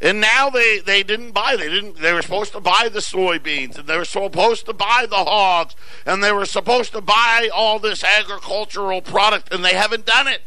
And 0.00 0.20
now 0.20 0.50
they, 0.50 0.80
they 0.80 1.04
didn't 1.04 1.30
buy. 1.30 1.54
They 1.56 1.68
didn't. 1.68 2.00
They 2.00 2.12
were 2.12 2.22
supposed 2.22 2.52
to 2.52 2.60
buy 2.60 2.90
the 2.92 2.98
soybeans, 2.98 3.78
and 3.78 3.86
they 3.86 3.96
were 3.96 4.04
supposed 4.04 4.66
to 4.66 4.72
buy 4.72 5.06
the 5.08 5.16
hogs, 5.16 5.76
and 6.04 6.24
they 6.24 6.32
were 6.32 6.44
supposed 6.44 6.92
to 6.92 7.00
buy 7.00 7.48
all 7.54 7.78
this 7.78 8.02
agricultural 8.02 9.00
product, 9.00 9.54
and 9.54 9.64
they 9.64 9.74
haven't 9.74 10.04
done 10.04 10.26
it. 10.26 10.42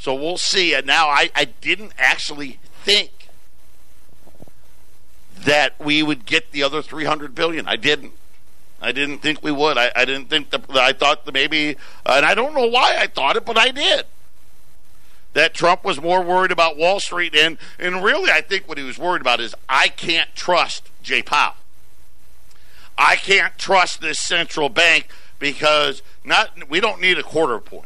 So 0.00 0.14
we'll 0.14 0.38
see. 0.38 0.72
And 0.72 0.86
now 0.86 1.08
I, 1.08 1.30
I 1.34 1.44
didn't 1.44 1.92
actually 1.98 2.58
think 2.84 3.28
that 5.44 5.78
we 5.78 6.02
would 6.02 6.24
get 6.24 6.52
the 6.52 6.62
other 6.62 6.80
300 6.80 7.34
billion. 7.34 7.68
I 7.68 7.76
didn't. 7.76 8.14
I 8.80 8.92
didn't 8.92 9.18
think 9.18 9.42
we 9.42 9.52
would. 9.52 9.76
I, 9.76 9.92
I 9.94 10.06
didn't 10.06 10.30
think 10.30 10.50
that. 10.50 10.70
I 10.70 10.94
thought 10.94 11.26
that 11.26 11.34
maybe, 11.34 11.76
and 12.06 12.24
I 12.24 12.34
don't 12.34 12.54
know 12.54 12.66
why 12.66 12.96
I 12.98 13.08
thought 13.08 13.36
it, 13.36 13.44
but 13.44 13.58
I 13.58 13.68
did. 13.72 14.06
That 15.34 15.52
Trump 15.52 15.84
was 15.84 16.00
more 16.00 16.22
worried 16.22 16.50
about 16.50 16.78
Wall 16.78 16.98
Street, 16.98 17.34
and 17.34 17.58
and 17.78 18.02
really, 18.02 18.30
I 18.30 18.40
think 18.40 18.66
what 18.66 18.78
he 18.78 18.84
was 18.84 18.98
worried 18.98 19.20
about 19.20 19.38
is 19.38 19.54
I 19.68 19.88
can't 19.88 20.34
trust 20.34 20.88
Jay 21.02 21.20
Powell. 21.20 21.56
I 22.96 23.16
can't 23.16 23.58
trust 23.58 24.00
this 24.00 24.18
central 24.18 24.70
bank 24.70 25.08
because 25.38 26.00
not 26.24 26.70
we 26.70 26.80
don't 26.80 27.02
need 27.02 27.18
a 27.18 27.22
quarter 27.22 27.58
point. 27.58 27.84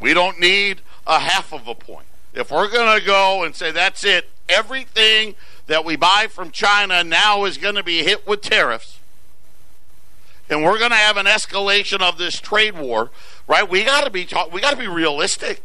We 0.00 0.14
don't 0.14 0.40
need 0.40 0.80
a 1.06 1.18
half 1.18 1.52
of 1.52 1.68
a 1.68 1.74
point. 1.74 2.06
If 2.32 2.50
we're 2.50 2.70
going 2.70 2.98
to 2.98 3.04
go 3.04 3.44
and 3.44 3.54
say 3.54 3.70
that's 3.70 4.04
it, 4.04 4.30
everything 4.48 5.34
that 5.66 5.84
we 5.84 5.96
buy 5.96 6.26
from 6.30 6.50
China 6.50 7.04
now 7.04 7.44
is 7.44 7.58
going 7.58 7.74
to 7.74 7.82
be 7.82 8.02
hit 8.02 8.26
with 8.26 8.40
tariffs 8.40 9.00
and 10.50 10.64
we're 10.64 10.78
going 10.78 10.90
to 10.90 10.96
have 10.96 11.16
an 11.16 11.26
escalation 11.26 12.02
of 12.02 12.18
this 12.18 12.34
trade 12.40 12.76
war, 12.76 13.10
right? 13.46 13.68
We 13.68 13.84
got 13.84 14.04
to 14.04 14.10
be 14.10 14.26
we 14.52 14.60
got 14.60 14.72
to 14.72 14.76
be 14.76 14.88
realistic, 14.88 15.62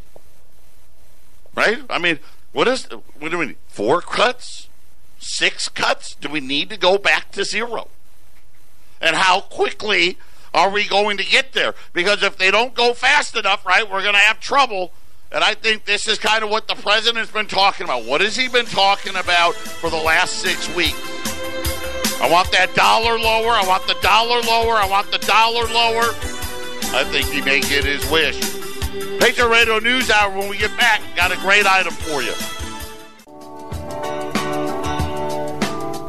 right? 1.55 1.81
I 1.89 1.97
mean, 1.97 2.19
what 2.53 2.67
is 2.67 2.85
what 3.19 3.31
do 3.31 3.39
we 3.39 3.47
need? 3.47 3.57
Four 3.67 4.01
cuts, 4.01 4.69
six 5.17 5.67
cuts? 5.67 6.15
Do 6.15 6.29
we 6.29 6.39
need 6.39 6.69
to 6.69 6.77
go 6.77 6.97
back 6.99 7.31
to 7.31 7.43
zero? 7.43 7.89
And 9.01 9.15
how 9.15 9.41
quickly 9.41 10.17
are 10.55 10.69
we 10.69 10.87
going 10.87 11.17
to 11.17 11.25
get 11.25 11.51
there? 11.51 11.75
Because 11.91 12.23
if 12.23 12.37
they 12.37 12.49
don't 12.49 12.73
go 12.73 12.93
fast 12.93 13.35
enough, 13.35 13.65
right, 13.65 13.83
we're 13.83 14.01
going 14.01 14.13
to 14.13 14.19
have 14.21 14.39
trouble. 14.39 14.93
And 15.31 15.43
I 15.43 15.53
think 15.53 15.83
this 15.83 16.07
is 16.07 16.17
kind 16.17 16.45
of 16.45 16.49
what 16.49 16.69
the 16.69 16.75
president's 16.75 17.29
been 17.29 17.47
talking 17.47 17.83
about. 17.83 18.05
What 18.05 18.21
has 18.21 18.37
he 18.37 18.47
been 18.47 18.65
talking 18.65 19.17
about 19.17 19.53
for 19.53 19.89
the 19.89 19.97
last 19.97 20.37
six 20.37 20.73
weeks? 20.73 20.97
I 22.21 22.29
want 22.31 22.51
that 22.53 22.73
dollar 22.73 23.19
lower. 23.19 23.51
I 23.51 23.65
want 23.67 23.85
the 23.85 23.97
dollar 24.01 24.41
lower. 24.41 24.75
I 24.75 24.87
want 24.89 25.11
the 25.11 25.17
dollar 25.17 25.65
lower. 25.65 26.15
I 26.95 27.03
think 27.03 27.27
he 27.27 27.41
may 27.41 27.59
get 27.59 27.83
his 27.83 28.09
wish. 28.09 28.39
Patriot 29.19 29.49
Radio 29.49 29.79
News 29.79 30.09
Hour 30.09 30.37
when 30.37 30.47
we 30.47 30.57
get 30.57 30.75
back. 30.77 31.01
Got 31.17 31.33
a 31.33 31.37
great 31.37 31.65
item 31.65 31.91
for 31.91 32.23
you. 32.23 32.33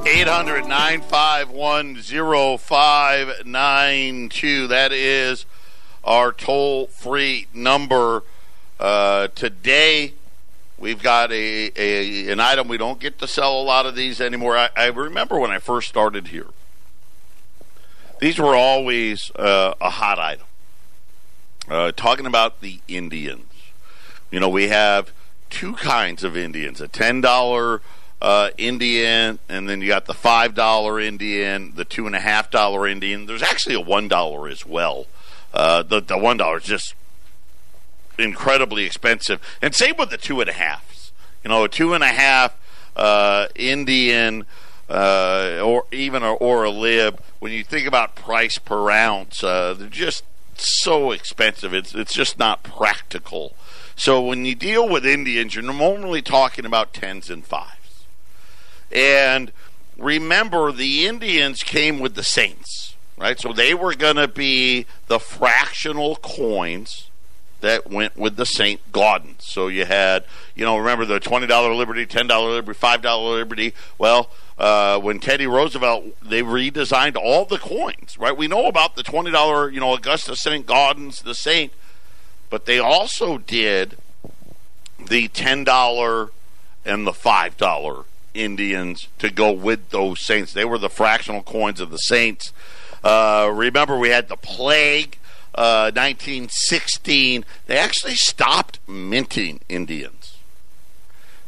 800 0.06 0.66
951 0.66 1.96
0592. 1.96 4.66
That 4.68 4.92
is 4.92 5.46
our 6.04 6.32
toll 6.32 6.86
free 6.86 7.48
number. 7.52 8.22
Uh, 8.78 9.26
today, 9.34 10.12
We've 10.78 11.02
got 11.02 11.32
a, 11.32 11.72
a 11.74 12.30
an 12.30 12.38
item 12.38 12.68
we 12.68 12.76
don't 12.76 13.00
get 13.00 13.18
to 13.20 13.26
sell 13.26 13.58
a 13.60 13.64
lot 13.64 13.86
of 13.86 13.94
these 13.94 14.20
anymore. 14.20 14.58
I, 14.58 14.68
I 14.76 14.86
remember 14.86 15.38
when 15.38 15.50
I 15.50 15.58
first 15.58 15.88
started 15.88 16.28
here; 16.28 16.48
these 18.20 18.38
were 18.38 18.54
always 18.54 19.30
uh, 19.36 19.74
a 19.80 19.90
hot 19.90 20.18
item. 20.18 20.44
Uh, 21.68 21.92
talking 21.92 22.26
about 22.26 22.60
the 22.60 22.80
Indians, 22.86 23.50
you 24.30 24.38
know, 24.38 24.50
we 24.50 24.68
have 24.68 25.12
two 25.48 25.72
kinds 25.72 26.22
of 26.22 26.36
Indians: 26.36 26.82
a 26.82 26.88
ten 26.88 27.22
dollar 27.22 27.80
uh, 28.20 28.50
Indian, 28.57 29.38
and 29.48 29.68
then 29.68 29.81
you 29.81 29.88
got 29.88 30.07
the 30.07 30.14
five 30.14 30.55
dollar 30.55 30.98
Indian, 31.00 31.72
the 31.74 31.85
two 31.85 32.07
and 32.07 32.16
a 32.16 32.20
half 32.20 32.50
dollar 32.50 32.87
Indian. 32.87 33.26
There's 33.26 33.42
actually 33.42 33.74
a 33.74 33.81
one 33.81 34.09
dollar 34.09 34.48
as 34.48 34.64
well. 34.64 35.07
Uh, 35.52 35.83
the 35.83 36.00
the 36.00 36.18
one 36.18 36.37
dollar 36.37 36.59
is 36.59 36.64
just 36.64 36.94
incredibly 38.18 38.85
expensive. 38.85 39.40
And 39.61 39.74
same 39.74 39.96
with 39.98 40.11
the 40.11 40.16
two 40.16 40.40
and 40.40 40.50
a 40.50 40.55
halves. 40.55 41.12
You 41.44 41.50
know, 41.50 41.64
a 41.64 41.68
two 41.68 41.94
and 41.94 42.02
a 42.02 42.09
half 42.09 42.57
uh, 42.96 43.48
Indian 43.55 44.46
uh, 44.88 45.61
or 45.62 45.85
even 45.92 46.22
a, 46.22 46.33
or 46.35 46.64
a 46.64 46.70
lib. 46.70 47.20
When 47.38 47.52
you 47.52 47.64
think 47.64 47.87
about 47.87 48.14
price 48.14 48.59
per 48.59 48.90
ounce, 48.90 49.42
uh, 49.44 49.74
they're 49.74 49.88
just 49.88 50.24
so 50.57 51.11
expensive. 51.12 51.74
It's 51.74 51.94
it's 51.94 52.14
just 52.14 52.38
not 52.38 52.62
practical. 52.62 53.55
So 53.94 54.20
when 54.22 54.44
you 54.44 54.55
deal 54.55 54.88
with 54.88 55.07
Indians, 55.07 55.55
you're 55.55 55.64
normally 55.64 56.22
talking 56.22 56.66
about 56.66 56.92
tens 56.92 57.31
and 57.31 57.44
fives. 57.44 57.75
And 58.92 59.53
remember, 59.99 60.72
the 60.72 61.07
Indians 61.07 61.62
came 61.62 61.99
with 62.01 62.14
the 62.14 62.22
Saints, 62.22 62.94
right? 63.16 63.38
So 63.38 63.53
they 63.53 63.75
were 63.75 63.94
going 63.94 64.16
to 64.16 64.29
be 64.29 64.87
the 65.09 65.18
fractional 65.18 66.16
coins 66.16 67.11
that 67.61 67.90
went 67.90 68.16
with 68.16 68.37
the 68.37 68.46
St. 68.46 68.81
Gaudens. 68.92 69.42
So 69.42 69.68
you 69.68 69.87
had, 69.87 70.25
you 70.55 70.64
know, 70.64 70.77
remember 70.77 71.05
the 71.05 71.18
$20 71.18 71.77
Liberty, 71.77 72.07
$10 72.07 72.29
Liberty, 72.29 72.79
$5 72.79 73.31
Liberty. 73.31 73.75
Well, 73.99 74.31
uh, 74.59 74.99
when 75.01 75.20
Teddy 75.20 75.46
Roosevelt, 75.46 76.05
they 76.22 76.42
redesigned 76.42 77.16
all 77.16 77.44
the 77.44 77.59
coins, 77.59 78.18
right? 78.18 78.37
We 78.37 78.49
know 78.49 78.66
about 78.66 78.96
the 78.96 79.03
$20, 79.03 79.72
you 79.72 79.81
know, 79.81 79.94
Augustus 79.94 80.40
St. 80.40 80.66
Gaudens, 80.66 81.22
the 81.22 81.35
Saint, 81.35 81.72
but 82.51 82.66
they 82.66 82.79
also 82.79 83.38
did 83.38 83.96
the 84.99 85.29
$10 85.29 86.31
and 86.85 87.07
the 87.07 87.12
$5 87.12 88.05
Indians 88.37 89.09
to 89.18 89.31
go 89.31 89.51
with 89.51 89.90
those 89.90 90.25
Saints. 90.25 90.53
They 90.53 90.64
were 90.64 90.79
the 90.79 90.90
fractional 90.90 91.42
coins 91.42 91.81
of 91.81 91.90
the 91.90 91.96
Saints. 91.99 92.53
Uh, 93.03 93.51
remember, 93.53 93.99
we 93.99 94.11
had 94.11 94.29
the 94.29 94.37
plague 94.37 95.18
1916, 95.57 97.42
uh, 97.42 97.46
they 97.66 97.79
actually 97.79 98.14
stopped 98.14 98.79
minting 98.87 99.61
Indians 99.68 100.37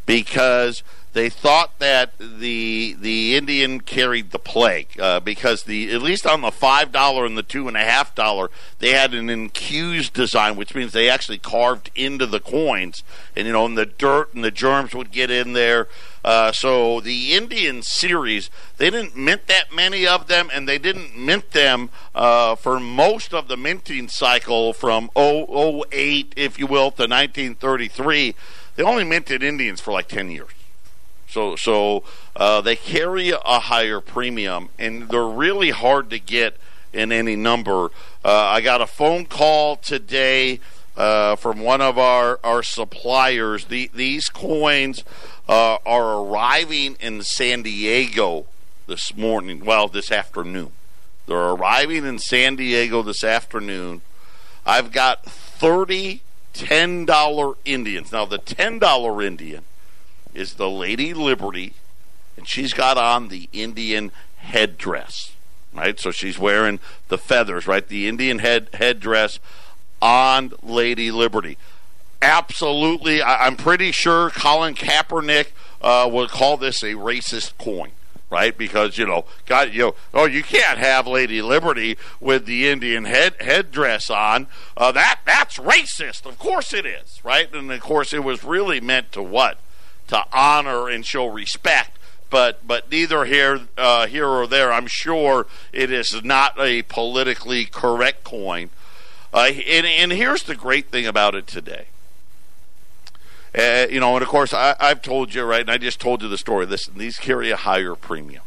because 0.06 0.82
they 1.12 1.28
thought 1.28 1.78
that 1.78 2.12
the 2.18 2.96
the 2.98 3.36
Indian 3.36 3.80
carried 3.80 4.30
the 4.30 4.38
plague 4.38 4.98
uh, 5.00 5.20
because 5.20 5.64
the 5.64 5.92
at 5.92 6.00
least 6.00 6.26
on 6.26 6.42
the 6.42 6.50
five 6.50 6.92
dollar 6.92 7.26
and 7.26 7.36
the 7.36 7.42
two 7.42 7.66
and 7.66 7.76
a 7.76 7.82
half 7.82 8.14
dollar 8.14 8.50
they 8.78 8.92
had 8.92 9.14
an 9.14 9.28
incused 9.28 10.12
design, 10.12 10.56
which 10.56 10.74
means 10.74 10.92
they 10.92 11.08
actually 11.08 11.38
carved 11.38 11.90
into 11.94 12.26
the 12.26 12.40
coins, 12.40 13.02
and 13.34 13.46
you 13.46 13.52
know, 13.52 13.66
and 13.66 13.76
the 13.76 13.86
dirt 13.86 14.32
and 14.34 14.44
the 14.44 14.50
germs 14.50 14.94
would 14.94 15.10
get 15.10 15.30
in 15.30 15.52
there. 15.54 15.88
Uh, 16.28 16.52
so 16.52 17.00
the 17.00 17.32
Indian 17.32 17.80
series, 17.80 18.50
they 18.76 18.90
didn't 18.90 19.16
mint 19.16 19.46
that 19.46 19.72
many 19.74 20.06
of 20.06 20.26
them, 20.28 20.50
and 20.52 20.68
they 20.68 20.76
didn't 20.76 21.16
mint 21.16 21.52
them 21.52 21.88
uh, 22.14 22.54
for 22.54 22.78
most 22.78 23.32
of 23.32 23.48
the 23.48 23.56
minting 23.56 24.08
cycle 24.08 24.74
from 24.74 25.08
008, 25.16 26.34
if 26.36 26.58
you 26.58 26.66
will, 26.66 26.90
to 26.90 27.04
1933. 27.04 28.34
They 28.76 28.82
only 28.82 29.04
minted 29.04 29.42
Indians 29.42 29.80
for 29.80 29.90
like 29.90 30.06
10 30.06 30.30
years. 30.30 30.50
So 31.30 31.56
so 31.56 32.04
uh, 32.36 32.60
they 32.60 32.76
carry 32.76 33.30
a 33.30 33.58
higher 33.60 34.02
premium, 34.02 34.68
and 34.78 35.08
they're 35.08 35.24
really 35.24 35.70
hard 35.70 36.10
to 36.10 36.18
get 36.18 36.58
in 36.92 37.10
any 37.10 37.36
number. 37.36 37.86
Uh, 38.22 38.34
I 38.34 38.60
got 38.60 38.82
a 38.82 38.86
phone 38.86 39.24
call 39.24 39.76
today 39.76 40.60
uh, 40.94 41.36
from 41.36 41.60
one 41.60 41.80
of 41.80 41.96
our 41.96 42.38
our 42.44 42.62
suppliers. 42.62 43.66
The, 43.66 43.90
these 43.94 44.28
coins 44.28 45.04
uh, 45.48 45.78
are 45.86 46.20
arriving 46.20 46.96
in 47.00 47.22
San 47.22 47.62
Diego 47.62 48.46
this 48.86 49.16
morning. 49.16 49.64
Well, 49.64 49.88
this 49.88 50.12
afternoon. 50.12 50.72
They're 51.26 51.36
arriving 51.36 52.04
in 52.04 52.18
San 52.18 52.56
Diego 52.56 53.02
this 53.02 53.22
afternoon. 53.22 54.00
I've 54.64 54.92
got 54.92 55.24
30 55.24 56.22
$10 56.58 57.56
Indians. 57.64 58.12
Now, 58.12 58.24
the 58.24 58.38
$10 58.38 59.24
Indian 59.24 59.64
is 60.34 60.54
the 60.54 60.68
Lady 60.68 61.14
Liberty, 61.14 61.74
and 62.36 62.48
she's 62.48 62.72
got 62.72 62.98
on 62.98 63.28
the 63.28 63.48
Indian 63.52 64.10
headdress, 64.38 65.32
right? 65.72 65.98
So 66.00 66.10
she's 66.10 66.38
wearing 66.38 66.80
the 67.08 67.18
feathers, 67.18 67.66
right? 67.66 67.86
The 67.86 68.08
Indian 68.08 68.40
head 68.40 68.68
headdress 68.74 69.38
on 70.02 70.52
Lady 70.62 71.10
Liberty. 71.10 71.58
Absolutely, 72.20 73.22
I, 73.22 73.46
am 73.46 73.56
pretty 73.56 73.92
sure 73.92 74.30
Colin 74.30 74.74
Kaepernick 74.74 75.48
uh, 75.80 76.08
would 76.10 76.30
call 76.30 76.56
this 76.56 76.82
a 76.82 76.94
racist 76.94 77.56
coin 77.58 77.92
right? 78.30 78.56
Because 78.56 78.98
you 78.98 79.06
know, 79.06 79.24
God, 79.46 79.72
you 79.72 79.78
know, 79.78 79.94
oh, 80.14 80.26
you 80.26 80.42
can't 80.42 80.78
have 80.78 81.06
Lady 81.06 81.40
Liberty 81.42 81.96
with 82.20 82.46
the 82.46 82.68
Indian 82.68 83.04
head 83.04 83.34
headdress 83.40 84.10
on. 84.10 84.46
Uh, 84.76 84.92
that 84.92 85.20
that's 85.24 85.58
racist. 85.58 86.26
Of 86.26 86.38
course 86.38 86.72
it 86.72 86.86
is, 86.86 87.20
right? 87.24 87.52
And 87.54 87.70
of 87.70 87.80
course 87.80 88.12
it 88.12 88.24
was 88.24 88.44
really 88.44 88.80
meant 88.80 89.12
to 89.12 89.22
what? 89.22 89.58
To 90.08 90.24
honor 90.32 90.88
and 90.88 91.04
show 91.04 91.26
respect. 91.26 91.98
But 92.30 92.66
but 92.66 92.90
neither 92.90 93.24
here 93.24 93.60
uh, 93.76 94.06
here 94.06 94.28
or 94.28 94.46
there. 94.46 94.72
I'm 94.72 94.86
sure 94.86 95.46
it 95.72 95.90
is 95.90 96.22
not 96.22 96.58
a 96.58 96.82
politically 96.82 97.64
correct 97.64 98.24
coin. 98.24 98.70
Uh, 99.32 99.50
and, 99.66 99.86
and 99.86 100.12
here's 100.12 100.44
the 100.44 100.54
great 100.54 100.86
thing 100.86 101.06
about 101.06 101.34
it 101.34 101.46
today. 101.46 101.86
Uh, 103.58 103.88
you 103.90 103.98
know, 103.98 104.14
and 104.14 104.22
of 104.22 104.28
course, 104.28 104.54
I, 104.54 104.76
have 104.78 105.02
told 105.02 105.34
you, 105.34 105.42
right, 105.42 105.62
and 105.62 105.70
I 105.70 105.78
just 105.78 106.00
told 106.00 106.22
you 106.22 106.28
the 106.28 106.38
story. 106.38 106.64
Listen, 106.64 106.96
these 106.96 107.18
carry 107.18 107.50
a 107.50 107.56
higher 107.56 107.96
premium. 107.96 108.44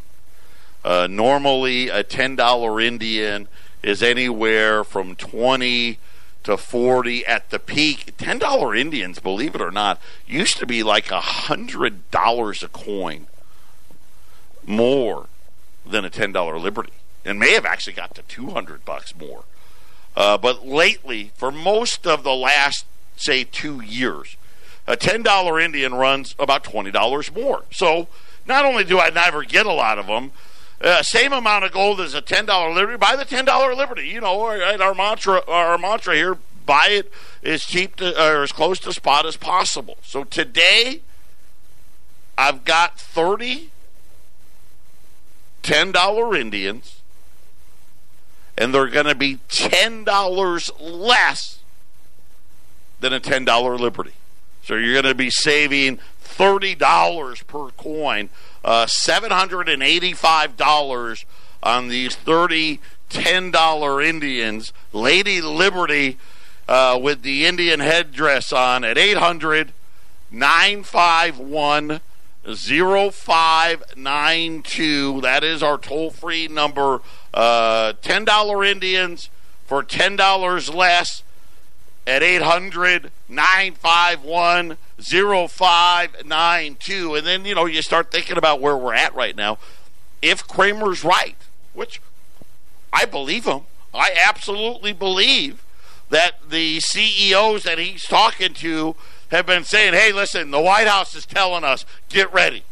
Uh, 0.85 1.07
normally, 1.09 1.89
a 1.89 2.03
$10 2.03 2.83
Indian 2.83 3.49
is 3.83 4.01
anywhere 4.01 4.85
from 4.85 5.15
20 5.15 5.99
to 6.43 6.57
40 6.57 7.25
at 7.25 7.49
the 7.49 7.59
peak. 7.59 8.17
$10 8.17 8.79
Indians, 8.79 9.19
believe 9.19 9.53
it 9.53 9.61
or 9.61 9.71
not, 9.71 9.99
used 10.25 10.57
to 10.57 10.65
be 10.65 10.81
like 10.81 11.07
$100 11.07 12.63
a 12.63 12.67
coin 12.69 13.27
more 14.65 15.27
than 15.85 16.05
a 16.05 16.09
$10 16.09 16.61
Liberty 16.61 16.93
and 17.25 17.37
may 17.37 17.53
have 17.53 17.65
actually 17.65 17.93
got 17.93 18.15
to 18.15 18.21
200 18.23 18.85
bucks 18.85 19.13
more. 19.15 19.43
Uh, 20.15 20.37
but 20.37 20.65
lately, 20.65 21.31
for 21.35 21.51
most 21.51 22.07
of 22.07 22.23
the 22.23 22.33
last, 22.33 22.85
say, 23.15 23.43
two 23.43 23.81
years, 23.81 24.35
a 24.87 24.97
$10 24.97 25.63
Indian 25.63 25.93
runs 25.93 26.35
about 26.39 26.63
$20 26.63 27.35
more. 27.35 27.63
So 27.71 28.07
not 28.45 28.65
only 28.65 28.83
do 28.83 28.99
I 28.99 29.09
never 29.09 29.43
get 29.43 29.65
a 29.65 29.71
lot 29.71 29.99
of 29.99 30.07
them, 30.07 30.31
uh, 30.81 31.03
same 31.03 31.31
amount 31.31 31.63
of 31.63 31.71
gold 31.71 32.01
as 32.01 32.13
a 32.13 32.21
$10 32.21 32.75
Liberty, 32.75 32.97
buy 32.97 33.15
the 33.15 33.25
$10 33.25 33.77
Liberty. 33.77 34.07
You 34.07 34.21
know, 34.21 34.47
right, 34.47 34.81
our 34.81 34.95
mantra, 34.95 35.43
our 35.47 35.77
mantra 35.77 36.15
here, 36.15 36.37
buy 36.65 36.87
it 36.89 37.11
as 37.43 37.63
cheap 37.63 37.97
to, 37.97 38.19
or 38.19 38.43
as 38.43 38.51
close 38.51 38.79
to 38.79 38.93
spot 38.93 39.25
as 39.25 39.37
possible. 39.37 39.97
So 40.03 40.23
today, 40.23 41.01
I've 42.37 42.65
got 42.65 42.99
30 42.99 43.69
$10 45.63 46.39
Indians, 46.39 47.01
and 48.57 48.73
they're 48.73 48.87
going 48.87 49.05
to 49.05 49.15
be 49.15 49.37
$10 49.49 50.71
less 50.79 51.59
than 52.99 53.13
a 53.13 53.19
$10 53.19 53.79
Liberty. 53.79 54.13
So 54.63 54.75
you're 54.75 54.93
going 54.93 55.05
to 55.05 55.15
be 55.15 55.29
saving 55.29 55.99
$30 56.23 57.47
per 57.47 57.69
coin, 57.71 58.29
uh, 58.63 58.85
$785 58.85 61.25
on 61.63 61.87
these 61.87 62.15
30 62.15 62.79
$10 63.11 64.07
Indians. 64.07 64.71
Lady 64.93 65.41
Liberty 65.41 66.17
uh, 66.67 66.99
with 67.01 67.23
the 67.23 67.45
Indian 67.45 67.79
headdress 67.81 68.53
on 68.53 68.83
at 68.83 68.97
800 68.97 69.73
951 70.31 72.01
0592. 72.43 75.21
That 75.21 75.43
is 75.43 75.61
our 75.61 75.77
toll 75.77 76.09
free 76.09 76.47
number. 76.47 77.01
Uh, 77.33 77.93
$10 78.01 78.71
Indians 78.71 79.29
for 79.65 79.83
$10 79.83 80.73
less 80.73 81.23
at 82.07 82.23
800 82.23 83.11
951 83.29 84.77
0592. 84.99 87.15
And 87.15 87.27
then, 87.27 87.45
you 87.45 87.55
know, 87.55 87.65
you 87.65 87.81
start 87.81 88.11
thinking 88.11 88.37
about 88.37 88.61
where 88.61 88.77
we're 88.77 88.93
at 88.93 89.15
right 89.15 89.35
now. 89.35 89.57
If 90.21 90.47
Cramer's 90.47 91.03
right, 91.03 91.35
which 91.73 91.99
I 92.93 93.05
believe 93.05 93.45
him, 93.45 93.61
I 93.93 94.11
absolutely 94.27 94.93
believe 94.93 95.63
that 96.09 96.33
the 96.47 96.79
CEOs 96.79 97.63
that 97.63 97.79
he's 97.79 98.03
talking 98.03 98.53
to 98.55 98.95
have 99.29 99.45
been 99.45 99.63
saying, 99.63 99.93
hey, 99.93 100.11
listen, 100.11 100.51
the 100.51 100.59
White 100.59 100.87
House 100.87 101.15
is 101.15 101.25
telling 101.25 101.63
us, 101.63 101.85
get 102.09 102.31
ready, 102.33 102.63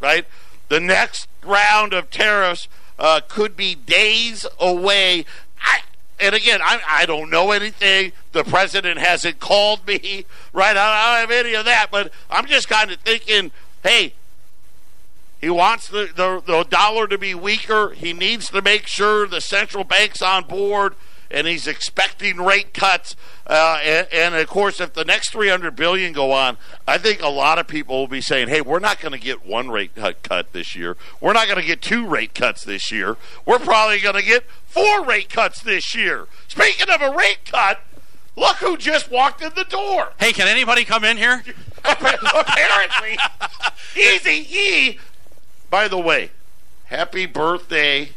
right? 0.00 0.26
The 0.68 0.80
next 0.80 1.26
round 1.42 1.94
of 1.94 2.10
tariffs 2.10 2.68
uh, 2.98 3.20
could 3.26 3.56
be 3.56 3.74
days 3.74 4.44
away. 4.60 5.24
I, 5.60 5.80
and 6.18 6.34
again, 6.34 6.60
I, 6.62 6.80
I 6.88 7.06
don't 7.06 7.30
know 7.30 7.50
anything. 7.50 8.12
The 8.32 8.44
president 8.44 8.98
hasn't 8.98 9.38
called 9.38 9.86
me, 9.86 10.24
right? 10.52 10.76
I 10.76 11.20
don't 11.20 11.30
have 11.30 11.30
any 11.30 11.54
of 11.54 11.64
that, 11.66 11.88
but 11.90 12.10
I'm 12.30 12.46
just 12.46 12.68
kind 12.68 12.90
of 12.90 12.98
thinking, 13.00 13.52
hey, 13.82 14.14
he 15.40 15.50
wants 15.50 15.88
the, 15.88 16.08
the, 16.14 16.42
the 16.44 16.64
dollar 16.64 17.06
to 17.08 17.18
be 17.18 17.34
weaker. 17.34 17.90
He 17.90 18.12
needs 18.12 18.48
to 18.50 18.62
make 18.62 18.86
sure 18.86 19.26
the 19.26 19.40
central 19.40 19.84
bank's 19.84 20.22
on 20.22 20.44
board 20.44 20.94
and 21.36 21.46
he's 21.46 21.66
expecting 21.66 22.38
rate 22.38 22.72
cuts. 22.72 23.14
Uh, 23.46 23.78
and, 23.84 24.08
and, 24.10 24.34
of 24.34 24.48
course, 24.48 24.80
if 24.80 24.94
the 24.94 25.04
next 25.04 25.32
300 25.32 25.76
billion 25.76 26.14
go 26.14 26.32
on, 26.32 26.56
I 26.88 26.96
think 26.96 27.20
a 27.20 27.28
lot 27.28 27.58
of 27.58 27.68
people 27.68 27.98
will 27.98 28.08
be 28.08 28.22
saying, 28.22 28.48
"Hey, 28.48 28.62
we're 28.62 28.78
not 28.78 29.00
going 29.00 29.12
to 29.12 29.18
get 29.18 29.44
one 29.44 29.68
rate 29.68 29.92
cut 29.94 30.54
this 30.54 30.74
year. 30.74 30.96
We're 31.20 31.34
not 31.34 31.46
going 31.46 31.60
to 31.60 31.66
get 31.66 31.82
two 31.82 32.06
rate 32.06 32.34
cuts 32.34 32.64
this 32.64 32.90
year. 32.90 33.18
We're 33.44 33.58
probably 33.58 34.00
going 34.00 34.14
to 34.14 34.24
get 34.24 34.44
four 34.66 35.04
rate 35.04 35.28
cuts 35.28 35.60
this 35.60 35.94
year." 35.94 36.26
Speaking 36.48 36.88
of 36.88 37.02
a 37.02 37.14
rate 37.14 37.40
cut, 37.44 37.80
look 38.34 38.56
who 38.56 38.78
just 38.78 39.10
walked 39.10 39.42
in 39.42 39.52
the 39.54 39.64
door. 39.64 40.14
Hey, 40.18 40.32
can 40.32 40.48
anybody 40.48 40.84
come 40.84 41.04
in 41.04 41.18
here? 41.18 41.44
Apparently, 41.84 43.18
easy 43.94 44.46
E. 44.50 44.98
By 45.68 45.86
the 45.86 45.98
way, 45.98 46.30
happy 46.86 47.26
birthday 47.26 48.12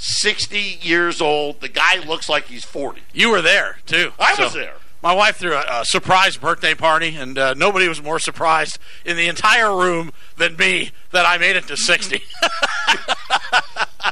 60 0.00 0.78
years 0.80 1.20
old. 1.20 1.60
The 1.60 1.68
guy 1.68 2.02
looks 2.06 2.28
like 2.28 2.46
he's 2.46 2.64
40. 2.64 3.02
You 3.12 3.30
were 3.30 3.42
there, 3.42 3.78
too. 3.84 4.12
I 4.18 4.34
so 4.34 4.44
was 4.44 4.54
there. 4.54 4.74
My 5.02 5.12
wife 5.12 5.36
threw 5.36 5.54
a, 5.54 5.80
a 5.80 5.84
surprise 5.84 6.38
birthday 6.38 6.74
party, 6.74 7.16
and 7.16 7.36
uh, 7.38 7.54
nobody 7.54 7.86
was 7.86 8.02
more 8.02 8.18
surprised 8.18 8.78
in 9.04 9.16
the 9.16 9.28
entire 9.28 9.74
room 9.74 10.12
than 10.38 10.56
me 10.56 10.92
that 11.12 11.26
I 11.26 11.36
made 11.36 11.56
it 11.56 11.66
to 11.68 11.76
60. 11.76 12.22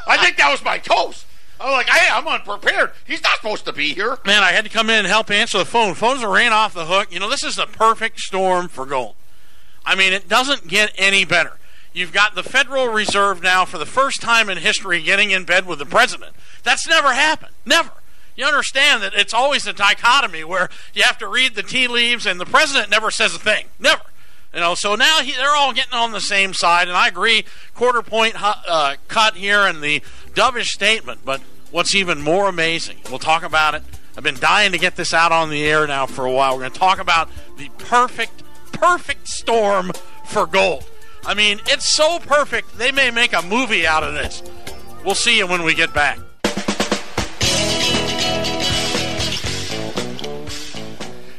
I 0.07 0.19
think 0.21 0.37
that 0.37 0.51
was 0.51 0.63
my 0.63 0.79
toast. 0.79 1.25
I 1.59 1.65
was 1.65 1.73
like, 1.73 1.89
hey, 1.89 2.09
I'm 2.13 2.29
unprepared. 2.29 2.93
He's 3.07 3.23
not 3.23 3.37
supposed 3.37 3.65
to 3.65 3.73
be 3.73 3.95
here. 3.95 4.19
Man, 4.27 4.43
I 4.43 4.53
had 4.53 4.65
to 4.65 4.71
come 4.71 4.91
in 4.91 4.97
and 4.97 5.07
help 5.07 5.31
answer 5.31 5.59
the 5.59 5.65
phone. 5.65 5.95
Phones 5.95 6.23
were 6.23 6.31
ran 6.31 6.53
off 6.53 6.75
the 6.75 6.87
hook. 6.87 7.13
You 7.13 7.19
know, 7.19 7.31
this 7.31 7.43
is 7.43 7.57
the 7.57 7.67
perfect 7.67 8.21
storm 8.21 8.69
for 8.69 8.85
gold. 8.85 9.15
I 9.85 9.95
mean, 9.95 10.13
it 10.13 10.29
doesn't 10.29 10.69
get 10.69 10.93
any 10.97 11.25
better. 11.25 11.53
You've 11.93 12.13
got 12.13 12.35
the 12.35 12.43
Federal 12.43 12.89
Reserve 12.89 13.43
now, 13.43 13.65
for 13.65 13.79
the 13.79 13.87
first 13.87 14.21
time 14.21 14.49
in 14.49 14.59
history, 14.59 15.03
getting 15.03 15.31
in 15.31 15.45
bed 15.45 15.67
with 15.67 15.79
the 15.79 15.87
president. 15.87 16.35
That's 16.63 16.87
never 16.87 17.13
happened. 17.13 17.53
Never. 17.65 17.91
You 18.37 18.45
understand 18.45 19.03
that 19.03 19.15
it's 19.15 19.35
always 19.35 19.67
a 19.67 19.73
dichotomy 19.73 20.45
where 20.45 20.69
you 20.95 21.03
have 21.03 21.19
to 21.19 21.27
read 21.27 21.55
the 21.55 21.63
tea 21.63 21.89
leaves, 21.89 22.25
and 22.25 22.39
the 22.39 22.47
president 22.47 22.91
never 22.91 23.11
says 23.11 23.35
a 23.35 23.39
thing. 23.39 23.67
Never. 23.81 24.03
You 24.55 24.61
know, 24.61 24.75
so 24.75 24.95
now 24.95 25.23
he, 25.23 25.33
they're 25.33 25.57
all 25.57 25.73
getting 25.73 25.93
on 25.93 26.13
the 26.13 26.21
same 26.21 26.55
side, 26.55 26.89
and 26.89 26.97
I 26.97 27.09
agree, 27.09 27.45
quarter 27.75 28.01
point 28.01 28.35
uh, 28.39 28.97
cut 29.09 29.35
here 29.35 29.61
and 29.61 29.83
the 29.83 30.03
dovish 30.35 30.69
statement. 30.69 31.21
But 31.25 31.41
what's 31.71 31.95
even 31.95 32.23
more 32.23 32.49
amazing, 32.49 32.99
we'll 33.11 33.19
talk 33.19 33.43
about 33.43 33.75
it. 33.75 33.83
I've 34.17 34.25
been 34.25 34.39
dying 34.41 34.73
to 34.73 34.79
get 34.79 34.97
this 34.97 35.13
out 35.13 35.33
on 35.33 35.51
the 35.51 35.65
air 35.65 35.87
now 35.87 36.07
for 36.07 36.25
a 36.25 36.33
while. 36.33 36.55
We're 36.55 36.63
going 36.63 36.73
to 36.73 36.79
talk 36.79 36.99
about 36.99 37.29
the 37.57 37.69
perfect, 37.79 38.43
perfect 38.73 39.29
storm 39.29 39.93
for 40.25 40.47
gold. 40.47 40.85
I 41.29 41.35
mean, 41.35 41.61
it's 41.67 41.85
so 41.85 42.19
perfect, 42.21 42.79
they 42.79 42.91
may 42.91 43.11
make 43.11 43.35
a 43.35 43.43
movie 43.43 43.87
out 43.87 44.03
of 44.03 44.15
this. 44.15 44.43
We'll 45.05 45.15
see 45.15 45.37
you 45.37 45.47
when 45.47 45.63
we 45.63 45.75
get 45.75 45.93
back. 45.93 46.19